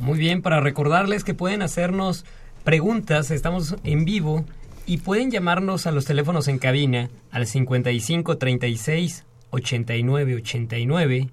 [0.00, 2.26] Muy bien, para recordarles que pueden hacernos
[2.62, 4.44] preguntas, estamos en vivo
[4.86, 11.30] y pueden llamarnos a los teléfonos en cabina al 55 36 89 89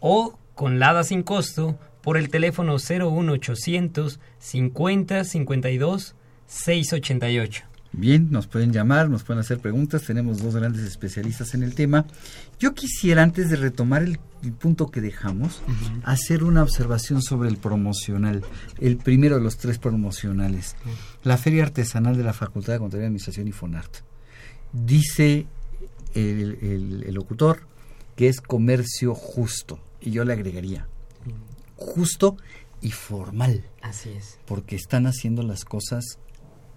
[0.00, 6.14] o con Lada sin costo por el teléfono 01800 50 52
[6.46, 7.75] 688.
[7.96, 12.04] Bien, nos pueden llamar, nos pueden hacer preguntas, tenemos dos grandes especialistas en el tema.
[12.60, 14.18] Yo quisiera, antes de retomar el,
[14.58, 15.62] punto que dejamos,
[16.04, 18.44] hacer una observación sobre el promocional,
[18.78, 20.76] el primero de los tres promocionales,
[21.24, 24.02] la Feria Artesanal de la Facultad de Contaduría y Administración y FONART.
[24.72, 25.46] Dice
[26.14, 27.60] el, el locutor
[28.14, 30.86] que es comercio justo, y yo le agregaría,
[31.76, 32.36] justo
[32.82, 33.64] y formal.
[33.80, 34.38] Así es.
[34.46, 36.18] Porque están haciendo las cosas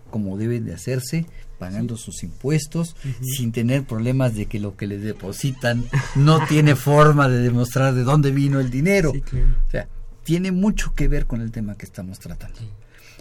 [0.10, 1.26] como deben de hacerse,
[1.60, 7.28] pagando sus impuestos, sin tener problemas de que lo que les depositan no tiene forma
[7.28, 9.12] de demostrar de dónde vino el dinero.
[9.12, 9.88] O sea,
[10.24, 12.60] tiene mucho que ver con el tema que estamos tratando.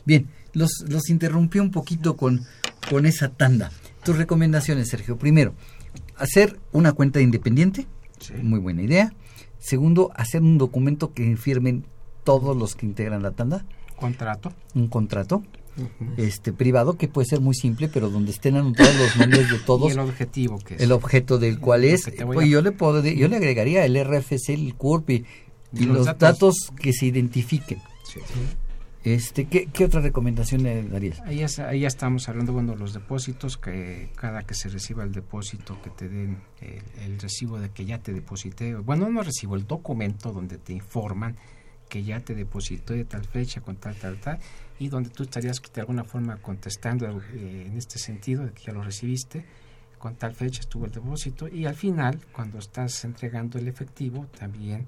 [0.04, 2.46] Bien, los, los interrumpí un poquito con,
[2.88, 3.70] con esa tanda.
[4.04, 5.18] Tus recomendaciones, Sergio.
[5.18, 5.54] Primero,
[6.16, 7.86] hacer una cuenta independiente,
[8.42, 9.12] muy buena idea.
[9.58, 11.84] Segundo, hacer un documento que firmen
[12.24, 13.64] todos los que integran la tanda.
[13.96, 14.52] Contrato.
[14.74, 15.42] Un contrato
[16.16, 19.88] este privado que puede ser muy simple pero donde estén anotados los nombres de todos
[19.90, 20.80] y el objetivo que es.
[20.80, 24.74] el objeto del cual es pues yo le puedo yo le agregaría el RFC el
[24.74, 25.10] CURP
[25.72, 27.78] y, los, datos, que se identifiquen.
[29.04, 32.92] Este ¿qué, ¿qué, otra recomendación le darías ahí ya, ahí ya estamos hablando bueno los
[32.92, 36.38] depósitos que cada que se reciba el depósito que te den
[37.00, 41.36] el, recibo de que ya te deposité bueno no recibo el documento donde te informan
[41.88, 44.40] que ya te depositó de tal fecha con tal tal tal
[44.78, 48.72] y donde tú estarías de alguna forma contestando eh, en este sentido de que ya
[48.72, 49.44] lo recibiste,
[49.98, 54.86] con tal fecha estuvo el depósito y al final, cuando estás entregando el efectivo, también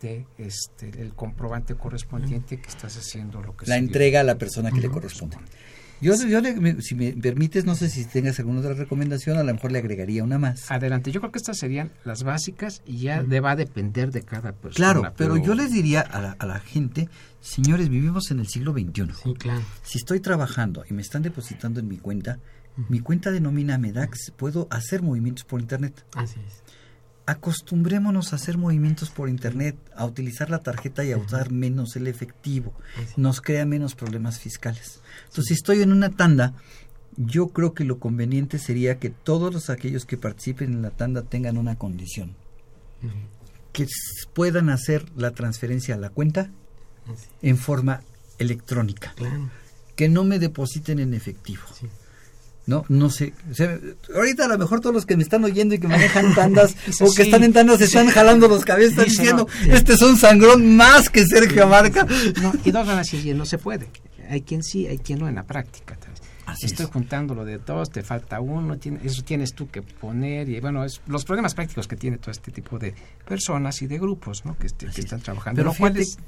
[0.00, 4.70] de este, el comprobante correspondiente que estás haciendo lo que la entrega a la persona
[4.70, 5.36] que le corresponde.
[6.02, 6.40] Yo, yo
[6.80, 10.24] si me permites, no sé si tengas alguna otra recomendación, a lo mejor le agregaría
[10.24, 10.70] una más.
[10.70, 14.52] Adelante, yo creo que estas serían las básicas y ya va a depender de cada
[14.52, 14.74] persona.
[14.74, 17.08] Claro, pero, yo les diría a la, a la, gente,
[17.40, 19.12] señores, vivimos en el siglo XXI.
[19.22, 19.62] Sí, claro.
[19.82, 22.38] Si estoy trabajando y me están depositando en mi cuenta,
[22.88, 26.04] mi cuenta de nómina me da que puedo hacer movimientos por Internet.
[26.14, 26.62] Así es.
[27.26, 32.06] Acostumbrémonos a hacer movimientos por internet, a utilizar la tarjeta y a usar menos el
[32.06, 32.74] efectivo.
[33.16, 35.00] Nos crea menos problemas fiscales.
[35.28, 36.54] Entonces, si estoy en una tanda,
[37.16, 41.22] yo creo que lo conveniente sería que todos los, aquellos que participen en la tanda
[41.22, 42.34] tengan una condición.
[43.72, 43.86] Que
[44.32, 46.50] puedan hacer la transferencia a la cuenta
[47.40, 48.02] en forma
[48.38, 49.14] electrónica.
[49.96, 51.62] Que no me depositen en efectivo.
[52.66, 53.32] No, no sé.
[53.50, 53.78] O sea,
[54.14, 57.06] ahorita a lo mejor todos los que me están oyendo y que manejan tandas o
[57.12, 57.84] que sí, están en tandas sí.
[57.84, 59.70] están jalando los cabezas, están diciendo, no, sí.
[59.72, 62.06] este es un sangrón más que Sergio Abarca.
[62.40, 63.88] No, y dos van a decir, "Oye, no se puede.
[64.30, 65.98] Hay quien sí, hay quien no en la práctica.
[66.44, 66.92] Así Estoy es.
[66.92, 70.48] juntando lo de todos, te falta uno, tiene- eso tienes tú que poner.
[70.48, 72.94] Y bueno, es, los problemas prácticos que tiene todo este tipo de
[73.26, 74.58] personas y de grupos ¿no?
[74.58, 75.58] que, este- que están trabajando.
[75.60, 76.18] Pero fíjate- es-.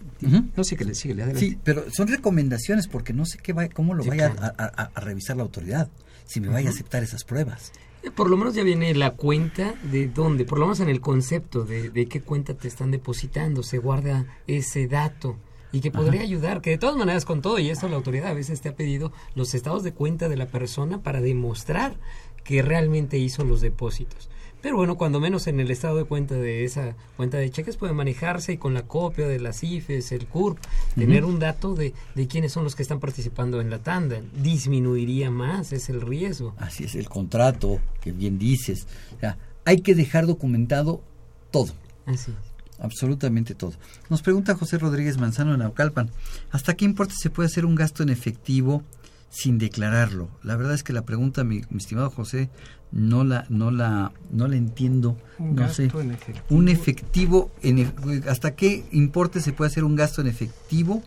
[0.57, 1.35] No sé qué le sigue.
[1.37, 4.55] Sí, pero son recomendaciones porque no sé qué va, cómo lo Sí, vaya claro.
[4.57, 5.89] a, a- a revisar la autoridad,
[6.25, 7.73] si me vaya a aceptar esas pruebas.
[8.03, 11.01] Eh, Por lo menos ya viene la cuenta de dónde, por lo menos en el
[11.01, 15.37] concepto de, de qué cuenta te están depositando, se guarda ese dato
[15.73, 16.29] y que podría Ajá.
[16.29, 18.77] ayudar, que de todas maneras con todo y eso la autoridad a veces te ha
[18.77, 21.97] pedido los estados de cuenta de la persona para demostrar
[22.45, 24.29] que realmente hizo los depósitos.
[24.65, 27.93] Pero bueno, cuando menos en el estado de cuenta de esa cuenta de cheques puede
[27.93, 30.59] manejarse y con la copia de las IFES, el CURP,
[30.95, 34.23] tener un dato de, de quiénes son los que están participando en la tanda.
[34.43, 36.55] Disminuiría más, es el riesgo.
[36.57, 38.87] Así es, el contrato, que bien dices.
[39.15, 39.37] O sea,
[39.67, 41.03] hay que dejar documentado
[41.51, 41.75] todo.
[42.07, 42.33] Así
[42.79, 43.75] Absolutamente todo.
[44.09, 46.09] Nos pregunta José Rodríguez Manzano en Naucalpan,
[46.51, 48.83] ¿hasta qué importe se puede hacer un gasto en efectivo
[49.29, 50.31] sin declararlo?
[50.43, 52.49] La verdad es que la pregunta, mi, mi estimado José,
[52.95, 55.19] no la, no la, no la entiendo.
[55.39, 55.85] Un no gasto sé.
[56.01, 56.47] en efectivo.
[56.51, 57.93] Un efectivo, en,
[58.29, 61.03] ¿hasta qué importe se puede hacer un gasto en efectivo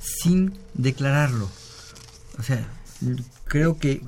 [0.00, 1.48] sin declararlo?
[2.38, 2.66] O sea,
[3.44, 4.00] creo que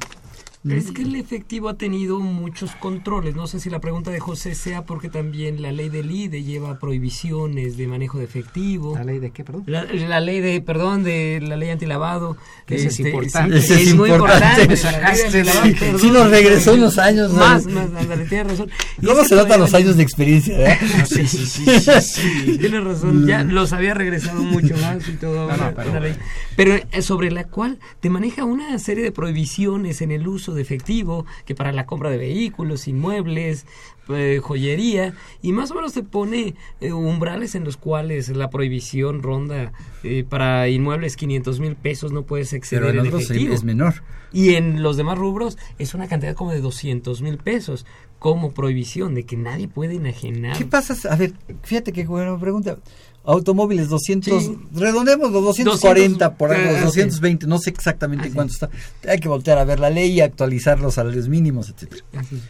[0.69, 3.35] Es que el efectivo ha tenido muchos controles.
[3.37, 6.79] No sé si la pregunta de José sea porque también la ley del IDE lleva
[6.79, 8.95] prohibiciones de manejo de efectivo.
[8.97, 9.63] ¿La ley de qué, perdón?
[9.67, 12.37] La, la ley de, perdón, de la ley antilavado.
[12.67, 13.61] Es Este, importante.
[13.63, 14.63] sí, Ese es muy importante.
[14.63, 15.17] importante.
[15.31, 17.39] Sí, sí nos regresó unos años, ¿no?
[17.39, 18.71] Más, más, ándale, tienes razón.
[19.05, 20.73] ¿Cómo es se que notan los años de experiencia?
[20.73, 20.79] ¿eh?
[21.07, 22.59] Sí, sí, sí, sí, sí.
[22.59, 25.49] Tienes razón, ya los había regresado mucho más y todo.
[25.49, 26.15] No, no, pero- ley.
[26.57, 30.63] Pero eh, sobre la cual te maneja una serie de prohibiciones en el uso de
[30.63, 33.67] efectivo, que para la compra de vehículos, inmuebles,
[34.09, 39.23] eh, joyería, y más o menos te pone eh, umbrales en los cuales la prohibición
[39.23, 39.73] ronda
[40.03, 43.55] eh, para inmuebles 500 mil pesos, no puedes exceder Pero en el efectivo.
[43.55, 44.03] es menor.
[44.33, 47.87] Y en los demás rubros es una cantidad como de 200 mil pesos
[48.19, 50.57] como prohibición de que nadie puede enajenar.
[50.57, 50.95] ¿Qué pasa?
[51.11, 52.79] A ver, fíjate qué buena pregunta.
[53.25, 54.59] Automóviles 200, Sí.
[54.75, 57.01] redondemos los 240 por ahí, ah, los sí.
[57.01, 58.71] 220, no sé exactamente cuánto está.
[59.11, 62.05] Hay que voltear a ver la ley y actualizar los salarios mínimos, etcétera.
[62.17, 62.41] Así.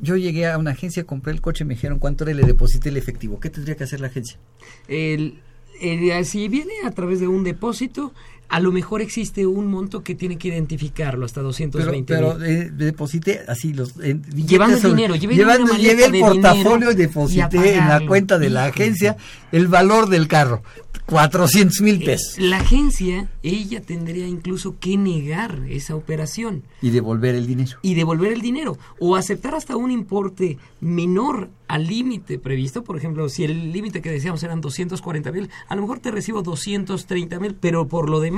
[0.00, 2.88] Yo llegué a una agencia, compré el coche, me dijeron cuánto era y le deposité
[2.88, 3.40] el efectivo.
[3.40, 4.38] ¿Qué tendría que hacer la agencia?
[4.86, 5.40] El,
[5.80, 8.12] el- si viene a través de un depósito,
[8.50, 12.46] a lo mejor existe un monto que tiene que identificarlo hasta Pero, 220 pero mil.
[12.46, 15.82] eh, deposité así los eh, Llevando el sobre- dinero, llevé llevando- el
[16.12, 19.16] de portafolio y deposité en la cuenta de la agencia
[19.52, 20.62] el valor del carro,
[21.06, 22.38] 400 mil pesos.
[22.38, 27.78] La agencia, ella tendría incluso que negar esa operación Y devolver el dinero.
[27.82, 32.84] y devolver el dinero o aceptar hasta un importe menor al límite previsto.
[32.84, 36.42] Por ejemplo, si el límite que decíamos eran 240 mil, a lo mejor te recibo
[36.42, 38.37] 230 mil, pero por lo demás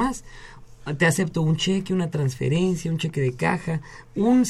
[0.97, 3.81] te acepto un cheque, una transferencia, un cheque de caja,
[4.17, 4.45] un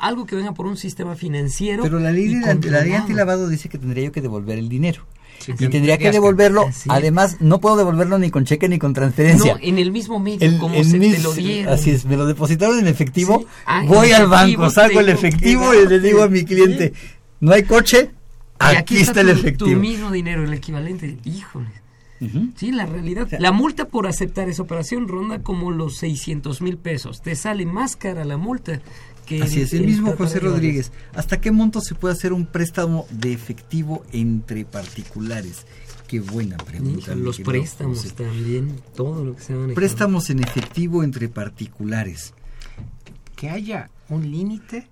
[0.00, 1.82] algo que venga por un sistema financiero.
[1.82, 5.04] Pero la ley, de, la ley antilavado dice que tendría yo que devolver el dinero.
[5.38, 6.70] Sí, y tendría que devolverlo.
[6.88, 9.54] Además, no puedo devolverlo ni con cheque ni con transferencia.
[9.54, 11.72] No, en el mismo medio, El- como el se te lo dieron.
[11.72, 13.40] Así es, me lo depositaron en efectivo.
[13.40, 13.46] Sí.
[13.66, 16.92] Ah, en voy al banco, saco el efectivo y le digo a mi cliente,
[17.40, 18.10] ¿no hay coche?
[18.60, 19.70] Aquí, está, el tu- efectivo.
[19.70, 21.16] Tu mismo dinero, el equivalente.
[21.24, 21.66] Híjole.
[22.56, 23.28] Sí, la realidad.
[23.38, 27.20] La multa por aceptar esa operación ronda como los 600 mil pesos.
[27.22, 28.80] Te sale más cara la multa
[29.26, 30.92] que Así es, el mismo José Rodríguez.
[31.14, 35.66] ¿Hasta qué monto se puede hacer un préstamo de efectivo entre particulares?
[36.06, 37.14] Qué buena pregunta.
[37.14, 38.14] Los préstamos José.
[38.14, 39.74] también, todo lo que se maneja.
[39.74, 42.34] Préstamos en efectivo entre particulares.
[43.36, 44.88] Que haya un límite,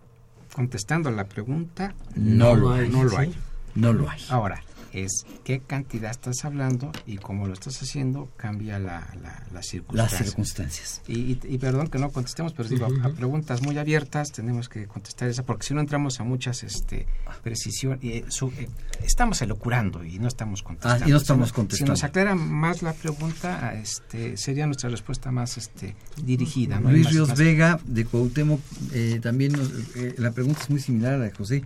[0.55, 2.89] contestando la pregunta, No lo hay.
[2.89, 3.17] No lo sí.
[3.19, 3.35] hay.
[3.75, 4.21] No lo hay.
[4.31, 4.63] Ahora,
[4.93, 9.67] es qué cantidad estás hablando y cómo lo estás haciendo cambia la, la, la Las
[9.67, 10.19] circunstancia.
[10.25, 11.03] circunstancias.
[11.07, 14.69] Y, y- y perdón que no contestemos, pero digo, a, a preguntas muy abiertas tenemos
[14.69, 17.07] que contestar esa, porque si no entramos a muchas este,
[17.43, 18.69] precisiones, eh, su- eh,
[19.05, 21.05] estamos elocurando y no estamos contestando.
[21.05, 21.93] Ah, y no estamos Si contestando.
[21.93, 26.81] nos aclara más la pregunta, este, sería nuestra respuesta más este, dirigida.
[26.81, 26.91] ¿no?
[26.91, 28.61] Luis Más- Ríos más- Vega de Cuauhtémoc
[28.93, 31.63] eh, también nos- eh, la pregunta es muy similar a la de José.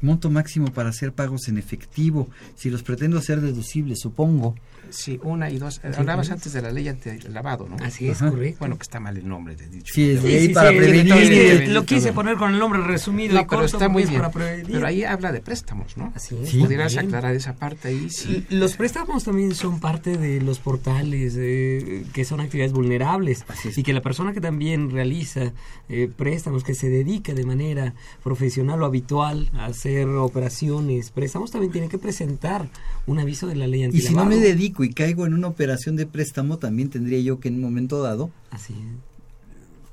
[0.00, 4.54] Monto máximo para hacer pagos en efectivo, si los pretendo hacer deducibles, supongo.
[4.90, 5.80] Sí, una y dos.
[5.96, 6.88] Hablabas antes de la ley
[7.30, 7.76] lavado, ¿no?
[7.82, 8.58] Así es, correcto.
[8.60, 9.92] Bueno, que está mal el nombre de dicho.
[9.92, 11.64] Sí, es Sí, ley sí, para sí, prevenir.
[11.64, 14.10] sí, Lo quise poner con el nombre resumido No, y pero corto está muy es
[14.10, 14.20] bien.
[14.20, 14.70] para prevenir.
[14.70, 16.12] Pero ahí habla de préstamos, ¿no?
[16.14, 16.50] Así es.
[16.50, 16.60] Sí.
[16.60, 18.08] ¿Pudieras aclarar esa parte ahí?
[18.10, 18.44] Sí.
[18.50, 23.92] Los préstamos también son parte de los portales eh, que son actividades vulnerables y que
[23.94, 25.52] la persona que también realiza
[25.88, 29.83] eh, préstamos, que se dedica de manera profesional o habitual a hacer
[30.18, 32.68] operaciones, préstamos, también tiene que presentar
[33.06, 34.08] un aviso de la ley Y antilavado.
[34.08, 37.48] si no me dedico y caigo en una operación de préstamo, también tendría yo que
[37.48, 38.74] en un momento dado Así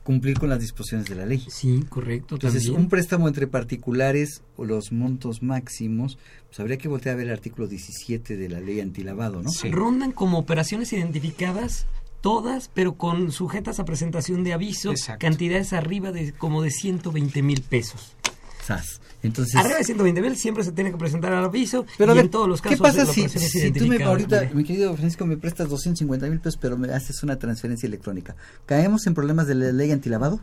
[0.04, 1.46] cumplir con las disposiciones de la ley.
[1.48, 2.36] Sí, correcto.
[2.36, 2.82] Entonces, también.
[2.84, 6.18] un préstamo entre particulares o los montos máximos,
[6.48, 9.52] pues habría que voltear a ver el artículo 17 de la ley antilavado, ¿no?
[9.70, 11.86] Rondan como operaciones identificadas
[12.22, 15.26] todas, pero con sujetas a presentación de aviso, Exacto.
[15.26, 18.14] cantidades arriba de como de 120 mil pesos.
[18.62, 19.02] Sas.
[19.24, 22.18] Entonces, Arriba de 120 mil siempre se tiene que presentar el aviso pero a y
[22.18, 25.26] ver, en todos los casos ¿qué pasa si, si tú me ahorita, mi querido Francisco,
[25.26, 28.36] me prestas 250 mil pesos, pero me haces una transferencia electrónica?
[28.66, 30.42] ¿Caemos en problemas de la ley antilavado?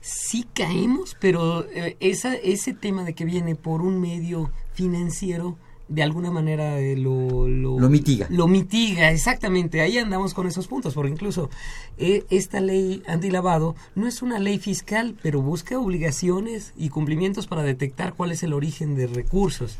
[0.00, 5.58] Sí caemos, pero eh, esa, ese tema de que viene por un medio financiero,
[5.90, 8.26] de alguna manera eh, lo, lo, Lo mitiga.
[8.30, 9.80] Lo mitiga, exactamente.
[9.80, 11.50] Ahí andamos con esos puntos, porque incluso
[11.98, 17.64] eh, esta ley antilavado no es una ley fiscal, pero busca obligaciones y cumplimientos para
[17.64, 19.76] detectar cuál es el origen de recursos.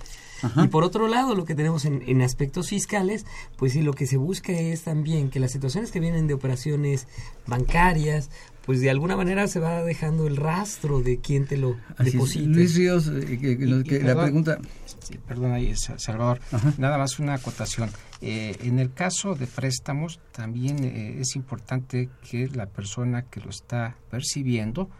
[0.56, 4.06] Y por otro lado, lo que tenemos en, en aspectos fiscales, pues sí, lo que
[4.06, 7.06] se busca es también que las situaciones que vienen de operaciones
[7.46, 8.30] bancarias,
[8.66, 12.12] pues de alguna manera se va dejando el rastro de quién te lo Así es.
[12.14, 12.46] deposita.
[12.48, 14.58] Luis Ríos, eh, que- que lo- Y- que y la perdón, pregunta...
[15.02, 16.40] sí, perdón ahí, Sa- Salvador.
[16.78, 17.90] Nada más una acotación.
[18.20, 23.48] Eh, en el caso de préstamos, también eh, es importante que la persona que lo
[23.50, 24.90] está percibiendo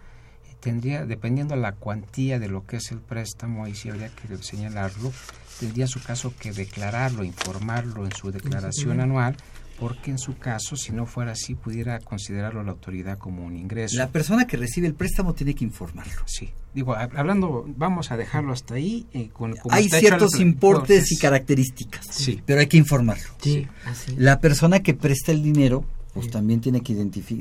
[0.48, 4.36] eh, tendría, dependiendo la cuantía de lo que es el préstamo, ahí sí habría que
[4.42, 5.12] señalarlo,
[5.60, 9.36] tendría en su caso que declararlo, informarlo en su declaración anual,
[9.80, 13.96] porque en su caso, si no fuera así, pudiera considerarlo la autoridad como un ingreso.
[13.96, 16.22] La persona que recibe el préstamo tiene que informarlo.
[16.26, 19.06] Sí, digo, hab- hablando, vamos a dejarlo hasta ahí.
[19.14, 22.42] eh, con, como Hay ciertos importes entonces, y características, Sí.
[22.44, 23.24] pero hay que informarlo.
[23.40, 24.14] Sí, así.
[24.16, 26.94] La persona que presta el dinero, pues también tiene que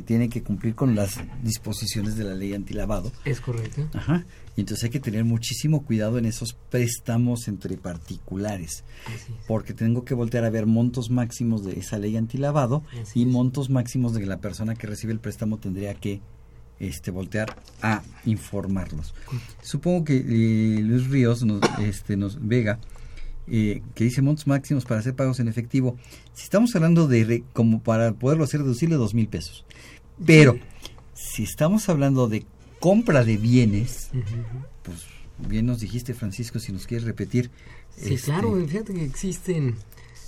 [0.06, 3.12] tiene que cumplir con las disposiciones de la ley antilavado.
[3.26, 3.88] Es correcto.
[3.94, 4.26] Ajá.
[4.56, 8.84] Y entonces hay que tener muchísimo cuidado en esos préstamos entre particulares,
[9.48, 12.84] porque tengo que voltear a ver montos máximos de esa ley antilavado
[13.16, 16.22] y montos máximos de que la persona que recibe el préstamo tendría que
[16.80, 19.14] este voltear a informarlos.
[19.62, 22.80] Supongo que eh, Luis Ríos nos, este, nos Vega
[23.50, 25.98] eh, que dice montos máximos para hacer pagos en efectivo.
[26.34, 29.66] Si estamos hablando de re- como para poderlo hacer deducible dos mil pesos,
[30.26, 30.58] pero
[31.14, 32.46] si estamos hablando de
[32.80, 34.10] compra de bienes,
[34.84, 35.00] pues
[35.48, 37.50] bien nos dijiste Francisco, si nos quieres repetir.
[37.98, 39.76] Sí, este, claro, fíjate que existen...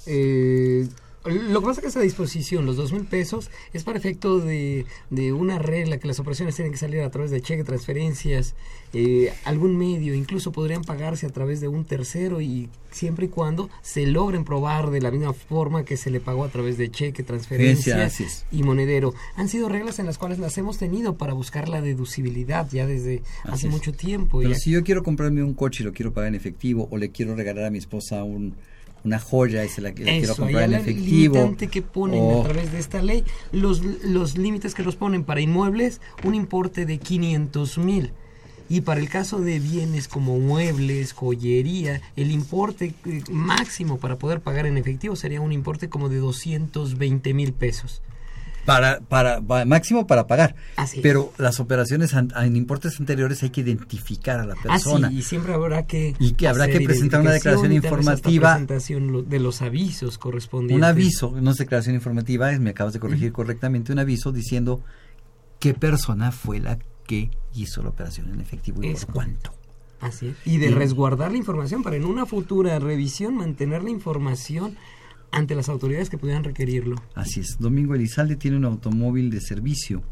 [0.06, 0.88] eh,
[1.26, 4.86] lo que pasa es que esa disposición, los dos mil pesos, es para efecto de,
[5.10, 8.56] de una regla que las operaciones tienen que salir a través de cheque, transferencias,
[8.94, 13.70] eh, algún medio, incluso podrían pagarse a través de un tercero y siempre y cuando
[13.82, 17.24] se logren probar de la misma forma que se le pagó a través de cheque,
[17.24, 18.46] transferencia así es.
[18.52, 19.14] y monedero.
[19.36, 23.22] Han sido reglas en las cuales las hemos tenido para buscar la deducibilidad ya desde
[23.44, 23.74] Así hace es.
[23.74, 24.40] mucho tiempo.
[24.40, 26.98] Pero ya- si yo quiero comprarme un coche y lo quiero pagar en efectivo, o
[26.98, 28.56] le quiero regalar a mi esposa un,
[29.04, 31.36] una joya y se la, la quiero comprar en efectivo.
[31.36, 35.24] limitante que ponen o- a través de esta ley, los, los límites que los ponen
[35.24, 38.12] para inmuebles, un importe de 500 mil.
[38.70, 44.40] Y para el caso de bienes como muebles, joyería, el importe eh, máximo para poder
[44.40, 48.02] pagar en efectivo sería un importe como de 220 mil pesos.
[48.66, 50.56] Para, para, pa- máximo para pagar.
[50.76, 51.04] Así es.
[51.04, 55.12] Pero las operaciones an- en importes anteriores hay que identificar a la persona.
[55.12, 58.52] Y siempre habrá que Y que habrá que presentar una declaración informativa.
[58.54, 60.78] presentación de los avisos correspondientes.
[60.78, 64.84] Un aviso, no es declaración informativa, es, me acabas de corregir correctamente, un aviso diciendo
[65.60, 69.54] qué persona fue la que hizo la operación en efectivo y Es por cuánto.
[70.00, 70.36] Así es.
[70.46, 74.76] Y de Y- resguardar la información para en una futura revisión mantener la información
[75.32, 76.96] ante las autoridades que pudieran requerirlo.
[77.16, 77.58] Así es.
[77.60, 80.04] Domingo Elizalde tiene un automóvil de servicio.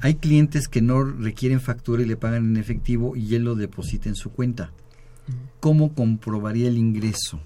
[0.00, 4.08] Hay clientes que no requieren factura y le pagan en efectivo y él lo deposita
[4.08, 4.72] en su cuenta.
[5.60, 7.40] ¿Cómo comprobaría el ingreso?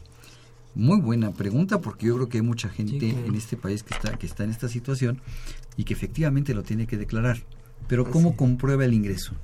[0.75, 3.27] Muy buena pregunta porque yo creo que hay mucha gente Sí, claro.
[3.27, 5.21] en este país que está que está en esta situación
[5.77, 7.39] y que efectivamente lo tiene que declarar.
[7.89, 9.35] Pero ¿cómo comprueba el ingreso?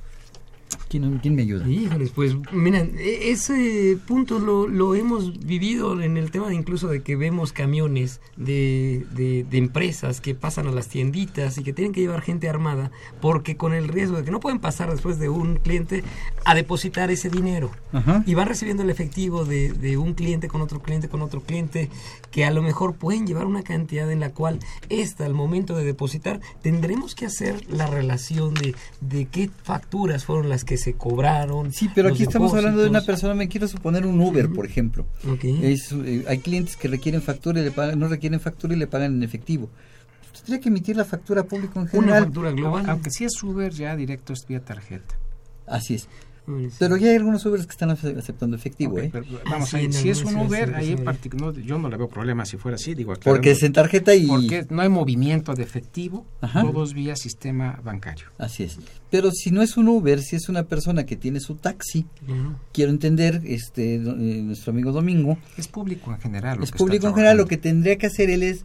[0.90, 1.68] ¿Quién, quién me ayuda?
[1.68, 7.00] Híjoles, pues miren, ese punto lo, lo hemos vivido en el tema de incluso de
[7.04, 11.92] que vemos camiones de, de, de empresas que pasan a las tienditas y que tienen
[11.92, 15.28] que llevar gente armada porque con el riesgo de que no pueden pasar después de
[15.28, 16.02] un cliente
[16.44, 18.24] a depositar ese dinero Ajá.
[18.26, 21.88] y van recibiendo el efectivo de, de un cliente con otro cliente con otro cliente
[22.32, 25.84] que a lo mejor pueden llevar una cantidad en la cual esta al momento de
[25.84, 31.72] depositar tendremos que hacer la relación de, de qué facturas fueron las que se cobraron
[31.72, 35.06] Sí, pero aquí estamos hablando de una persona, me quiero suponer un Uber, por ejemplo.
[35.42, 38.86] Es, eh, hay clientes que requieren factura y le pagan, no requieren factura y le
[38.86, 39.68] pagan en efectivo.
[40.32, 42.32] Usted tendría que emitir la factura pública en general.
[42.88, 45.16] Aunque si es Uber, ya directo es vía tarjeta.
[45.66, 46.08] Así es.
[46.78, 49.08] Pero ya hay algunos Ubers que están ace- aceptando efectivo, ¿eh?
[49.12, 50.96] pero, vamos, ahí, si es un Uber, ahí
[51.36, 52.94] no, yo no le veo problema si fuera así.
[52.94, 56.62] Digo, Porque es en tarjeta y- Porque no hay movimiento de efectivo, Ajá.
[56.62, 58.26] todos vía sistema bancario.
[58.38, 58.78] Así es.
[59.10, 62.06] Pero si no es un Uber, si es una persona que tiene su taxi,
[62.72, 66.58] quiero entender, este, eh, nuestro amigo Domingo, Es público en general.
[66.58, 68.64] lo es que está público en general, lo que tendría que hacer él es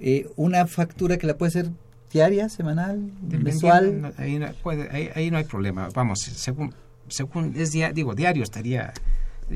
[0.00, 1.70] eh, una factura que la puede ser
[2.12, 4.00] diaria, semanal, mensual.
[4.00, 5.88] no, ahí, no, puede- ahí- ahí no hay problema.
[5.94, 6.72] Vamos, según,
[7.08, 8.92] según es dia- digo, diario estaría...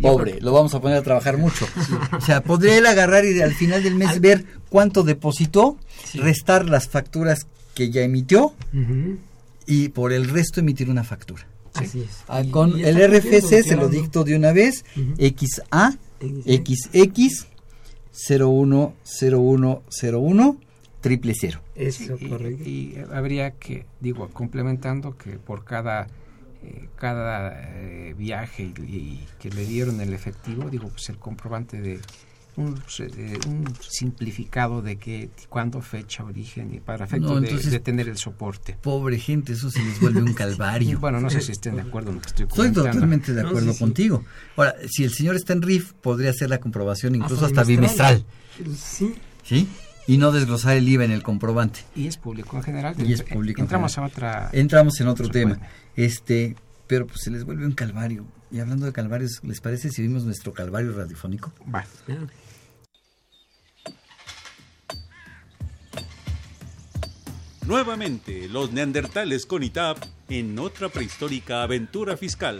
[0.00, 1.66] Pobre, que- lo vamos a poner a trabajar mucho.
[2.16, 5.76] O sea, podría él agarrar y al final del mes ver cuánto depositó,
[6.14, 8.54] restar las facturas que ya emitió
[9.66, 11.46] y por el resto emitir una factura.
[11.74, 12.08] Así es.
[12.28, 14.84] Ah, con el RFC se lo dicto de una vez,
[15.18, 17.46] XA, XX,
[18.12, 20.56] 010101,
[21.00, 21.60] triple cero.
[21.74, 22.68] Eso, y, correcto.
[22.68, 26.06] y habría que, digo, complementando que por cada
[26.62, 31.80] eh, cada eh, viaje y, y que le dieron el efectivo, digo, pues el comprobante
[31.80, 32.00] de
[32.56, 37.70] un, eh, un simplificado de qué, cuándo, fecha, origen y para efecto No, de- entonces-
[37.70, 38.76] de, tener el soporte.
[38.82, 40.98] Pobre gente, eso se les vuelve un calvario.
[40.98, 42.90] Bueno, no sé si estén de acuerdo en lo que estoy Estoy comentando.
[42.92, 43.84] totalmente de No, acuerdo sí, sí.
[43.84, 44.24] contigo.
[44.56, 48.24] Ahora, si el señor está en RIF, podría hacer la comprobación incluso Hasta hasta bimestral.
[48.76, 49.14] Sí.
[49.44, 49.68] ¿Sí?
[50.10, 51.84] Y no desglosar el IVA en el comprobante.
[51.94, 52.96] Y es público en general.
[52.98, 53.60] Y es público.
[53.60, 54.10] en Entramos general.
[54.10, 54.50] a otra...
[54.52, 55.60] Entramos en otro tema.
[55.94, 56.56] Este,
[56.88, 58.26] pero pues se les vuelve un calvario.
[58.50, 61.52] Y hablando de calvarios, ¿les parece si vimos nuestro calvario radiofónico?
[61.72, 61.86] Va.
[67.64, 69.98] Nuevamente, los neandertales con ITAP
[70.28, 72.58] en otra prehistórica aventura fiscal.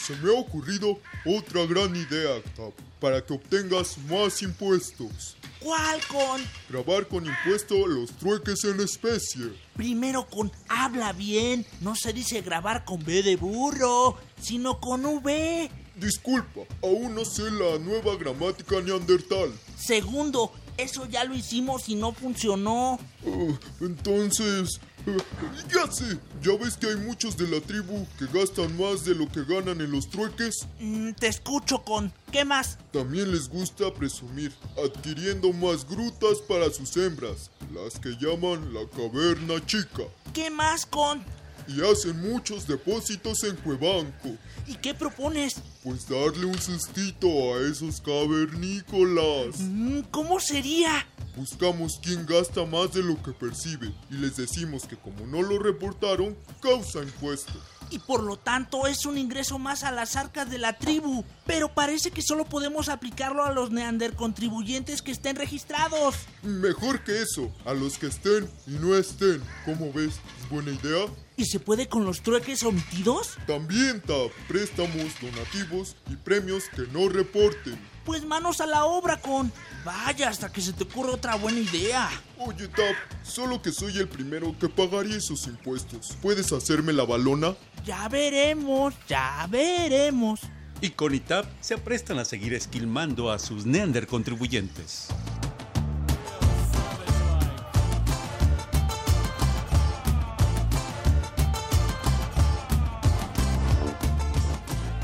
[0.00, 5.36] Se me ha ocurrido otra gran idea, Tab, para que obtengas más impuestos.
[5.60, 6.42] ¿Cuál con?
[6.70, 9.52] Grabar con impuesto los trueques en especie.
[9.76, 11.66] Primero con habla bien.
[11.80, 15.70] No se dice grabar con B de burro, sino con V.
[15.96, 19.52] Disculpa, aún no sé la nueva gramática neandertal.
[19.76, 20.50] Segundo,
[20.82, 22.98] eso ya lo hicimos y no funcionó.
[23.26, 24.80] Ah, entonces,
[25.74, 29.30] ya sé, ya ves que hay muchos de la tribu que gastan más de lo
[29.30, 30.66] que ganan en los trueques.
[30.78, 32.12] Mm, te escucho con.
[32.30, 32.78] ¿Qué más?
[32.92, 34.52] También les gusta presumir,
[34.84, 40.04] adquiriendo más grutas para sus hembras, las que llaman la caverna chica.
[40.32, 41.24] ¿Qué más con?
[41.70, 44.36] Y hacen muchos depósitos en Cuebanco.
[44.66, 45.54] ¿Y qué propones?
[45.84, 49.60] Pues darle un sustito a esos cavernícolas.
[49.60, 51.06] Mm, ¿Cómo sería?
[51.36, 55.58] Buscamos quién gasta más de lo que percibe y les decimos que como no lo
[55.60, 57.52] reportaron, causa impuesto.
[57.90, 61.24] Y por lo tanto es un ingreso más a las arcas de la tribu.
[61.46, 66.14] Pero parece que solo podemos aplicarlo a los neandercontribuyentes que estén registrados.
[66.42, 69.42] Mejor que eso, a los que estén y no estén.
[69.64, 70.20] ¿Cómo ves?
[70.40, 71.06] ¿Es buena idea?
[71.36, 73.38] ¿Y se puede con los trueques omitidos?
[73.46, 77.78] También, Tab, préstamos, donativos y premios que no reporten.
[78.10, 79.52] Pues manos a la obra con...
[79.84, 82.10] Vaya, hasta que se te ocurra otra buena idea.
[82.38, 86.16] Oye, Tab, solo que soy el primero que pagaría esos impuestos.
[86.20, 87.54] ¿Puedes hacerme la balona?
[87.84, 90.40] Ya veremos, ya veremos.
[90.80, 95.06] Y con ITAP se aprestan a seguir esquilmando a sus neander contribuyentes.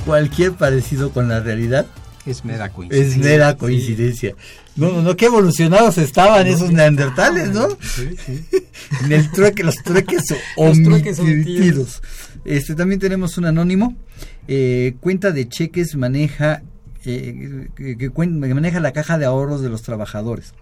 [0.05, 1.87] Cualquier parecido con la realidad
[2.27, 3.13] Es mera coincidencia.
[3.13, 4.35] es mera coincidencia.
[4.77, 7.69] No, no, no, qué evolucionados estaban esos neandertales, ¿no?
[9.05, 10.25] En el trueque, los trueques
[11.19, 12.03] omitidos.
[12.45, 13.97] Este, también tenemos un anónimo.
[14.49, 16.63] eh, cuenta de cheques maneja
[17.05, 20.55] eh, que, que cuen- que maneja la caja de ahorros de los trabajadores.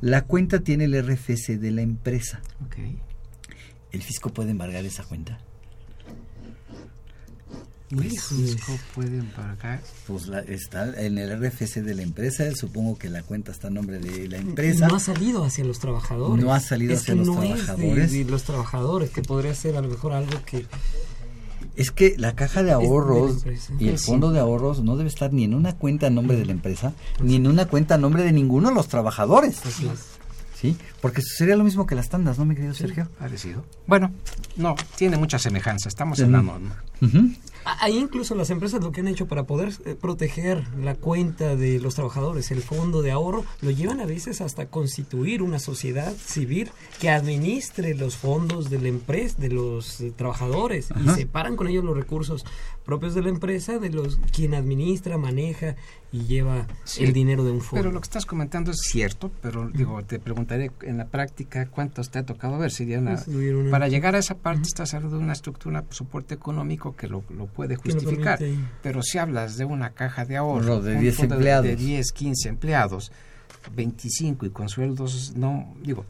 [0.00, 2.40] La cuenta tiene el RFC de la empresa.
[3.92, 5.38] ¿El fisco puede embargar esa cuenta?
[7.94, 9.22] Pues, Cisco puede.
[10.06, 13.70] Pues la- está en el RFC de la empresa, supongo que la cuenta está a
[13.70, 14.88] nombre de la empresa.
[14.88, 16.44] No ha salido hacia los trabajadores.
[16.44, 18.12] No ha salido Es hacia que los no es de- trabajadores.
[18.12, 20.66] de los trabajadores, que podría ser a lo mejor algo que
[21.74, 24.04] Es que la caja de ahorros de la y el Sí.
[24.06, 26.92] fondo de ahorros no debe estar ni en una cuenta a nombre de la empresa,
[27.22, 29.56] ni en una cuenta a nombre de ninguno de los trabajadores.
[30.60, 30.76] ¿Sí?
[31.00, 33.08] Porque sería lo mismo que las tandas, ¿no, mi querido Sergio?
[33.18, 33.64] Parecido.
[33.86, 34.12] Bueno,
[34.56, 35.88] no, tiene mucha semejanza.
[35.88, 36.26] Estamos Ujú.
[36.26, 36.58] hablando.
[37.00, 37.08] ¿no?
[37.08, 37.30] Ujú.
[37.64, 41.78] Ahí incluso las empresas lo que han hecho para poder eh, proteger la cuenta de
[41.80, 46.70] los trabajadores, el fondo de ahorro, lo llevan a veces hasta constituir una sociedad civil
[47.00, 51.84] que administre los fondos de la empresa, de los eh, trabajadores, y separan con ellos
[51.84, 52.44] los recursos
[52.84, 55.76] propios de la empresa de los quien administra, maneja
[56.12, 57.82] y lleva Sí, el dinero de un fondo.
[57.82, 62.10] Pero lo que estás comentando es cierto, pero digo, te preguntaré en la práctica cuántos
[62.10, 62.70] te ha tocado ver.
[62.70, 66.94] Sería una- Pues, para llegar a esa parte estás hablando de una estructura, soporte económico
[66.96, 68.38] que lo, lo puede lo justificar.
[68.82, 71.66] Pero si hablas de una caja de ahorro, de un 10 fondo empleados.
[71.66, 73.12] de 10, 15 empleados,
[73.74, 76.04] 25 y con sueldos, no, digo,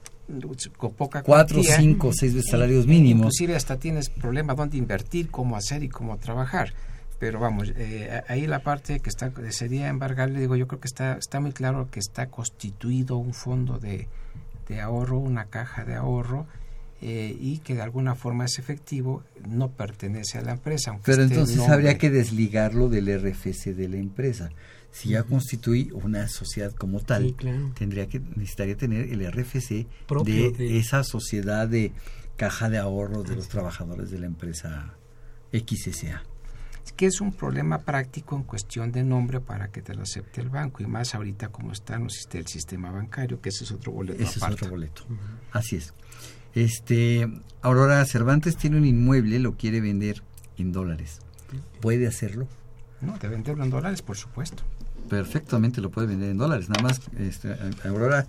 [0.76, 3.26] con poca Cuatro, cinco, seis veces eh, salarios mínimos.
[3.26, 6.72] Inclusive hasta tienes problema dónde invertir, cómo hacer y cómo trabajar.
[7.18, 11.16] Pero vamos, eh, ahí la parte que está sería embargarle, digo, yo creo que está,
[11.16, 14.08] está muy claro que está constituido un fondo de,
[14.68, 16.46] de ahorro, una caja de ahorro,
[17.04, 20.90] eh, y que de alguna forma es efectivo, no pertenece a la empresa.
[20.92, 21.74] Aunque Pero entonces nombre.
[21.74, 24.50] habría que desligarlo del RFC de la empresa.
[24.92, 27.72] Si ya constituye una sociedad como tal, Sí, claro.
[27.74, 31.92] tendría que necesitaría tener el RFC Propio de, de- esa sociedad de
[32.36, 34.94] caja de ahorros de los trabajadores de la empresa
[35.52, 36.22] XSA.
[36.84, 40.40] Es que es un problema práctico en cuestión de nombre para que te lo acepte
[40.40, 43.70] el banco y más ahorita como está no existe el sistema bancario, que ese es
[43.72, 44.56] otro boleto Ese es aparte.
[44.56, 45.04] otro boleto.
[45.52, 45.94] Así es.
[46.54, 47.28] Este,
[47.62, 50.22] Aurora Cervantes tiene un inmueble, lo quiere vender
[50.58, 51.20] en dólares.
[51.80, 52.46] ¿Puede hacerlo?
[53.00, 54.62] No, de venderlo en dólares, por supuesto.
[55.08, 56.68] Perfectamente lo puede vender en dólares.
[56.68, 57.54] Nada más, este,
[57.86, 58.26] Aurora,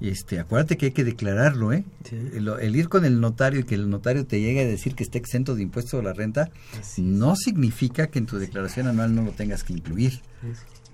[0.00, 1.84] este, acuérdate que hay que declararlo, ¿eh?
[2.10, 5.02] El, el ir con el notario y que el notario te llegue a decir que
[5.02, 6.50] está exento de impuesto a la renta,
[6.96, 10.20] no significa que en tu declaración anual no lo tengas que incluir.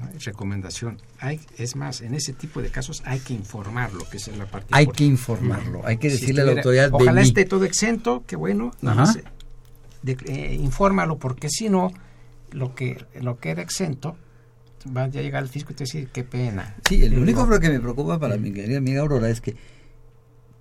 [0.01, 0.09] ¿no?
[0.25, 0.99] Recomendación.
[1.21, 4.47] Hay, es más, en ese tipo de casos hay que informarlo, que esa es la
[4.47, 4.99] parte Hay importante.
[4.99, 8.73] que informarlo, hay que Si decirle a la autoridad, Ojalá esté todo exento, que bueno,
[8.81, 9.25] nada más, eh,
[10.03, 11.93] de- eh, infórmalo, porque si no,
[12.53, 14.17] lo que, lo que era exento
[14.97, 16.77] va a llegar al fisco y te decir, qué pena.
[16.89, 17.47] Sí, el Eh, único no.
[17.49, 19.57] pro- que me preocupa para mi querida amiga Aurora es que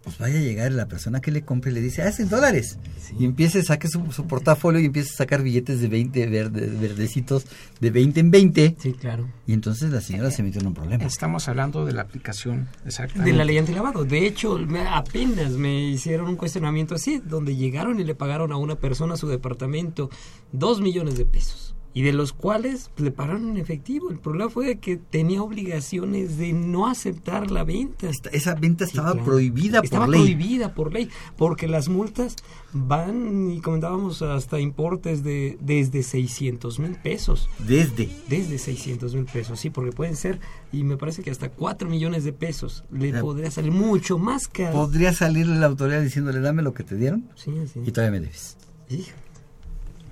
[0.03, 2.29] pues vaya a llegar la persona que le compre y le dice, ah, es en
[2.29, 2.79] dólares.
[3.19, 7.45] Y empiece, saque su, su portafolio y empiece a sacar billetes de 20 verde- verdecitos,
[7.81, 8.77] de 20 en 20.
[8.79, 9.27] Sí, claro.
[9.45, 11.03] Y entonces la señora se metió en un problema.
[11.03, 13.31] Estamos hablando de la aplicación, exactamente.
[13.31, 14.05] de la ley antilavado.
[14.05, 18.57] De hecho, me- apenas me hicieron un cuestionamiento así, donde llegaron y le pagaron a
[18.57, 20.09] una persona a su departamento
[20.53, 21.66] dos millones de pesos.
[21.97, 24.11] Y de los cuales le pagaron en efectivo.
[24.11, 28.11] El problema fue que tenía obligaciones de no aceptar la venta.
[28.31, 29.25] esa venta estaba claro.
[29.25, 30.19] prohibida por Estaba ley.
[30.21, 31.09] prohibida por ley.
[31.37, 32.35] Porque las multas
[32.71, 37.49] van, y comentábamos, hasta importes de desde 600 mil pesos.
[37.67, 38.09] Desde.
[38.29, 40.39] Desde 600 mil pesos, sí, porque pueden ser,
[40.71, 42.83] y me parece que hasta 4 millones de pesos.
[42.91, 44.73] Le podría salir mucho más caro.
[44.73, 47.79] Podría salirle la autoridad diciéndole, dame lo que te dieron Sí, sí.
[47.83, 48.55] y todavía me debes.
[48.89, 49.09] Hijo.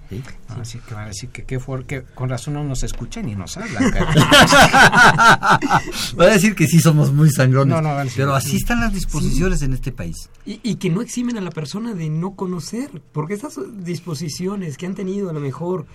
[0.10, 0.24] ¿Sí?
[0.60, 3.36] Así que van a decir que, qué for- que con razón no nos escuchan ni
[3.36, 3.91] nos hablan.
[6.20, 7.74] Va a decir que sí somos muy sangrones.
[7.76, 10.30] No, no, van a decir- pero así están las disposiciones en este país.
[10.45, 14.86] Y, y que no eximen a la persona de no conocer, porque estas disposiciones que
[14.86, 15.86] han tenido a lo mejor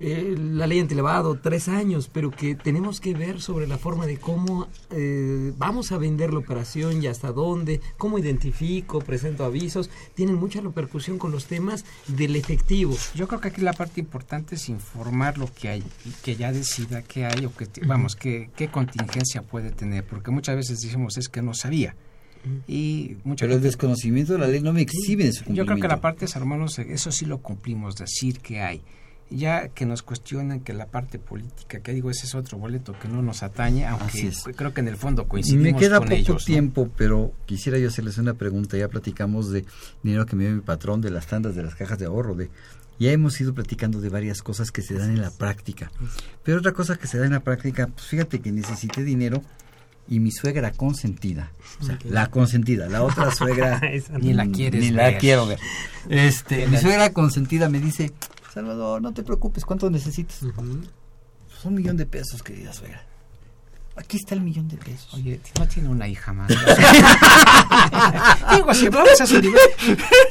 [0.00, 4.18] eh, la ley antilevado, tres años, pero que tenemos que ver sobre la forma de
[4.18, 10.36] cómo eh, vamos a vender la operación y hasta dónde, cómo identifico, presento avisos, tienen
[10.36, 12.96] mucha repercusión con los temas del efectivo.
[13.14, 16.52] Yo creo que aquí la parte importante es informar lo que hay y que ya
[16.52, 21.18] decida qué hay o que, vamos, qué, qué contingencia puede tener, porque muchas veces decimos
[21.18, 21.96] es que no sabía.
[22.66, 25.78] Y mucha Pero el desconocimiento de la ley no me exhibe de su Yo creo
[25.78, 28.82] que la parte de hermanos, eso sí lo cumplimos, decir que hay.
[29.30, 33.08] Ya que nos cuestionan que la parte política, que digo, ese es otro boleto que
[33.08, 34.44] no nos atañe, Así aunque es.
[34.56, 36.42] creo que en el fondo Y coincidimos me queda con poco ellos.
[36.42, 36.46] ¿no?
[36.46, 38.76] tiempo, pero quisiera yo hacerles una pregunta.
[38.78, 39.64] Ya platicamos de
[40.02, 42.50] dinero que me dio mi patrón, de las tandas, de las cajas de ahorro, de
[42.98, 45.92] ya hemos ido platicando de varias cosas que se dan en la práctica.
[46.42, 49.42] Pero otra cosa que se da en la práctica, pues fíjate que necesité dinero
[50.08, 53.80] y mi suegra consentida, o sea, la consentida, la otra suegra
[54.18, 55.18] Ni la quieres ni la ver.
[55.18, 55.58] quiero ver.
[56.08, 58.12] Este, mi suegra consentida me dice,
[58.52, 60.38] Salvador, no te preocupes, ¿cuánto necesitas?
[60.40, 63.04] Pues un millón de pesos, querida suegra.
[63.96, 65.12] Aquí está el millón de pesos.
[65.14, 66.48] Oye, no tiene una hija más.
[68.54, 69.58] Digo, si vamos a su nivel,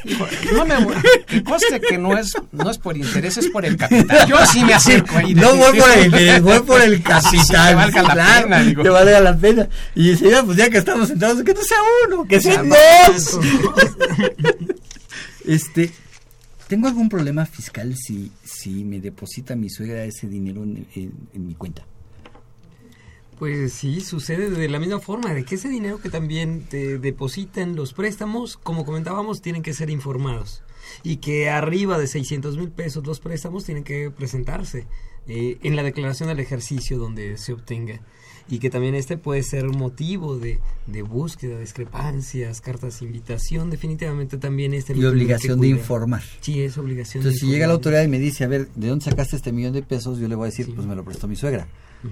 [0.06, 0.96] digo, no me voy-
[1.28, 4.26] que conste que no es, no es por interés, es por el capital.
[4.26, 5.36] Yo sí me acerco ahí.
[5.36, 7.42] No voy por el interés, voy por el capital.
[7.46, 8.84] sí, que valga la claro, pena, digo.
[8.84, 9.68] Valga la pena.
[9.96, 13.10] Y dice, ya, pues ya que estamos sentados, que no sea uno, que sean sea,
[13.12, 13.36] dos.
[15.46, 15.92] este,
[16.68, 21.56] ¿Tengo algún problema fiscal si, si me deposita mi suegra ese dinero en, en mi
[21.56, 21.86] cuenta?
[23.40, 27.76] Pues sí, sucede de la misma forma, de que ese dinero que también te depositan
[27.76, 30.64] los préstamos, como comentábamos, tienen que ser informados.
[31.04, 34.88] Y que arriba de 600 mil pesos los préstamos tienen que presentarse
[35.28, 38.02] eh, en la declaración del ejercicio donde se obtenga.
[38.50, 44.38] Y que también este puede ser motivo de, de búsqueda, discrepancias, cartas de invitación, definitivamente
[44.38, 44.96] también este...
[44.96, 46.24] Y obligación de informar.
[46.42, 49.06] Sí, es obligación Entonces, si llega la autoridad y me dice, a ver, ¿de dónde
[49.06, 50.20] sacaste este millón de pesos?
[50.20, 51.68] Yo le voy a decir, pues me lo prestó mi suegra.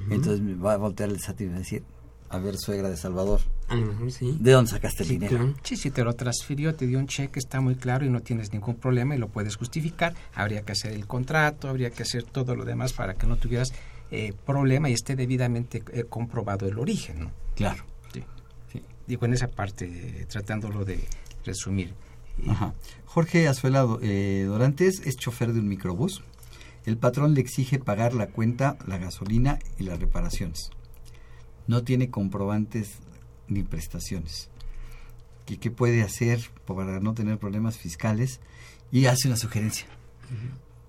[0.09, 1.83] Entonces me va a voltear el SAT y me va a decir,
[2.29, 3.39] a ver, suegra de Salvador.
[3.67, 4.35] A lo mejor sí.
[4.39, 5.53] ¿De dónde sacaste el dinero?
[5.63, 8.51] Sí, si te lo transfirió, te dio un cheque, está muy claro y no tienes
[8.51, 10.15] ningún problema y lo puedes justificar.
[10.33, 13.73] Habría que hacer el contrato, habría que hacer todo lo demás para que no tuvieras
[14.15, 17.31] eh, problema y esté debidamente eh, comprobado el origen, ¿no?
[17.55, 17.83] Claro.
[18.13, 18.81] Sí.
[19.07, 20.99] Digo, en esa parte, eh, tratándolo de
[21.43, 21.93] resumir.
[22.47, 22.73] Ajá.
[23.05, 26.21] Jorge Azuela Dorantes es chofer de un microbús
[26.85, 30.69] el patrón le exige pagar la cuenta, la gasolina y las reparaciones.
[31.67, 32.99] No tiene comprobantes
[33.47, 34.49] ni prestaciones.
[35.47, 38.39] ¿Qué, qué puede hacer para no tener problemas fiscales?
[38.91, 39.87] Y hace una sugerencia.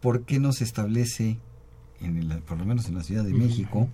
[0.00, 1.38] ¿Por qué no se establece,
[2.00, 3.88] en el, por lo menos en la Ciudad de México,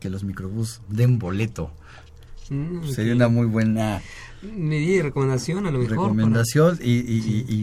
[0.00, 1.70] que los microbús den boleto?
[2.50, 4.00] Mm, Sería una muy buena
[4.42, 5.90] Medida y recomendación a lo mejor.
[5.96, 7.54] recomendación para- y, y, y-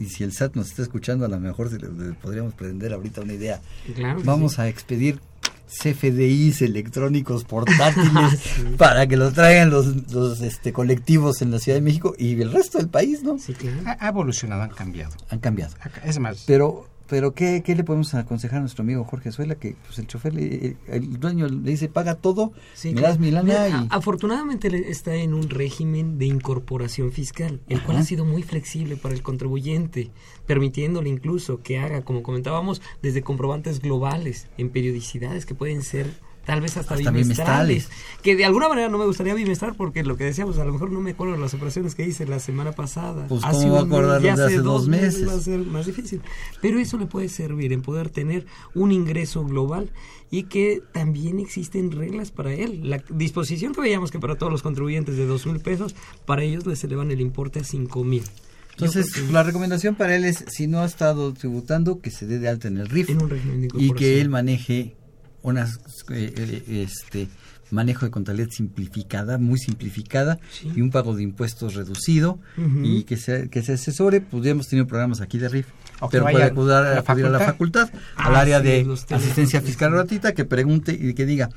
[0.00, 2.54] y- y si el SAT nos está escuchando a lo mejor se le- le podríamos
[2.54, 3.60] prender ahorita una idea
[3.94, 4.62] Claro vamos sí.
[4.62, 5.20] a expedir
[5.68, 8.42] CFDIs electrónicos portátiles
[8.78, 12.52] para que los traigan los, los este, colectivos en la Ciudad de México y el
[12.52, 13.38] resto del país, ¿no?
[13.38, 13.78] Sí, claro.
[13.86, 15.14] Ha, ha evolucionado, han cambiado.
[15.30, 15.74] Han cambiado.
[16.04, 19.54] Es más, Pero, pero ¿qué, qué le podemos aconsejar a nuestro amigo Jorge Azuela?
[19.56, 23.08] Que pues, el chofer, le- el dueño le dice, paga todo, Sí, me claro.
[23.08, 23.86] das mi lana Mira, y...
[23.90, 29.14] Afortunadamente está en un régimen de incorporación fiscal, el cual ha sido muy flexible para
[29.14, 30.10] el contribuyente,
[30.46, 36.06] permitiéndole incluso que haga, como comentábamos, desde comprobantes globales en periodicidades que pueden ser
[36.44, 37.88] tal vez hasta, Hasta bimestrales, bimestrales.
[38.22, 40.90] que de alguna manera no me gustaría bimestrar porque lo que decíamos, a lo mejor
[40.90, 43.26] no me acuerdo de las operaciones que hice la semana pasada.
[43.28, 45.28] Pues, Hace ¿cómo acordarnos de hace dos meses?
[45.28, 46.20] Va a ser más difícil.
[46.60, 49.90] Pero eso le puede servir en poder tener un ingreso global
[50.30, 52.88] y que también existen reglas para él.
[52.88, 56.66] La disposición que veíamos que para todos los contribuyentes de dos mil pesos, para ellos
[56.66, 58.24] les elevan el importe a cinco mil.
[58.72, 62.48] Entonces, la recomendación para él es, si no ha estado tributando, que se dé de
[62.48, 64.96] alta en el RIF En un régimen de y que él maneje
[65.42, 65.76] unas
[66.10, 67.28] eh, eh, este
[67.70, 72.38] manejo de contabilidad simplificada, muy simplificada y un pago de impuestos reducido
[72.82, 75.66] y que se, que se asesore, pues ya hemos tenido programas aquí de RIF,
[76.00, 78.66] O pero puede acudir a, a la acudir a la facultad, Ah, al área sí,
[78.66, 79.66] de asistencia sí.
[79.68, 81.48] fiscal gratuita, que pregunte y que diga.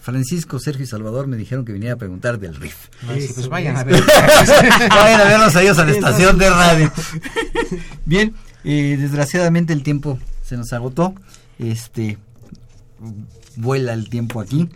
[0.00, 2.76] Francisco, Sergio y Salvador me dijeron que viniera a preguntar del RIF.
[3.08, 4.00] Ay, sí, pues vayan a ver.
[4.90, 6.92] Vayan a verlos a ellos a la estación de radio.
[8.06, 8.32] Bien,
[8.64, 11.14] eh, desgraciadamente el tiempo se nos agotó.
[11.58, 12.16] Este
[13.56, 14.68] vuela el tiempo aquí.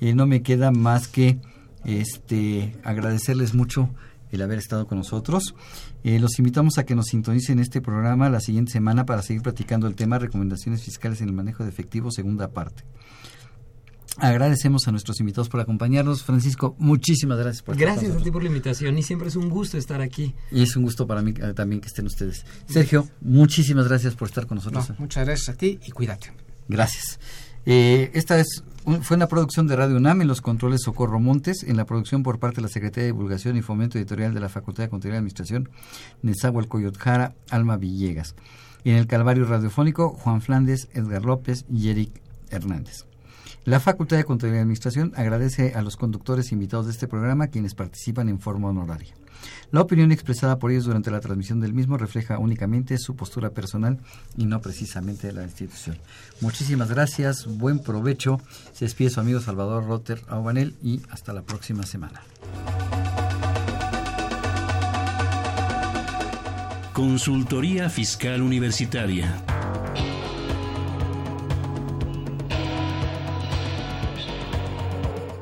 [0.00, 1.38] Eh, no me queda más que
[1.84, 3.90] este agradecerles mucho
[4.30, 5.54] el haber estado con nosotros.
[6.04, 9.86] Eh, los invitamos a que nos sintonicen este programa la siguiente semana para seguir platicando
[9.86, 12.84] el tema recomendaciones fiscales en el manejo de efectivo, segunda parte.
[14.16, 16.22] Agradecemos a nuestros invitados por acompañarnos.
[16.22, 19.78] Francisco, muchísimas gracias por Gracias a ti por la invitación y siempre es un gusto
[19.78, 20.34] estar aquí.
[20.50, 22.44] Y es un gusto para mí eh, también que estén ustedes.
[22.66, 24.90] Sergio, muchísimas gracias por estar con nosotros.
[24.90, 26.32] No, muchas gracias a ti y cuídate.
[26.68, 27.18] Gracias.
[27.72, 31.62] Eh, esta es un- fue una producción de Radio UNAM en los controles Socorro Montes,
[31.62, 34.48] en la producción por parte de la Secretaría de Divulgación y Fomento Editorial de la
[34.48, 35.68] Facultad de Contaduría y Administración,
[36.22, 38.34] Nezahualcóyotl Jara, Alma Villegas.
[38.82, 43.04] Y en el Calvario Radiofónico, Juan Flandes, Edgar López y Eric Hernández.
[43.64, 47.74] La Facultad de Contaduría y Administración agradece a los conductores invitados de este programa quienes
[47.76, 49.14] participan en forma honoraria.
[49.70, 53.98] La opinión expresada por ellos durante la transmisión del mismo refleja únicamente su postura personal
[54.36, 55.96] y no precisamente de la institución.
[56.40, 58.40] Muchísimas gracias, buen provecho.
[58.72, 62.20] Se despide su amigo Salvador Rotter Aubanel y hasta la próxima semana.
[66.92, 69.42] Consultoría Fiscal Universitaria.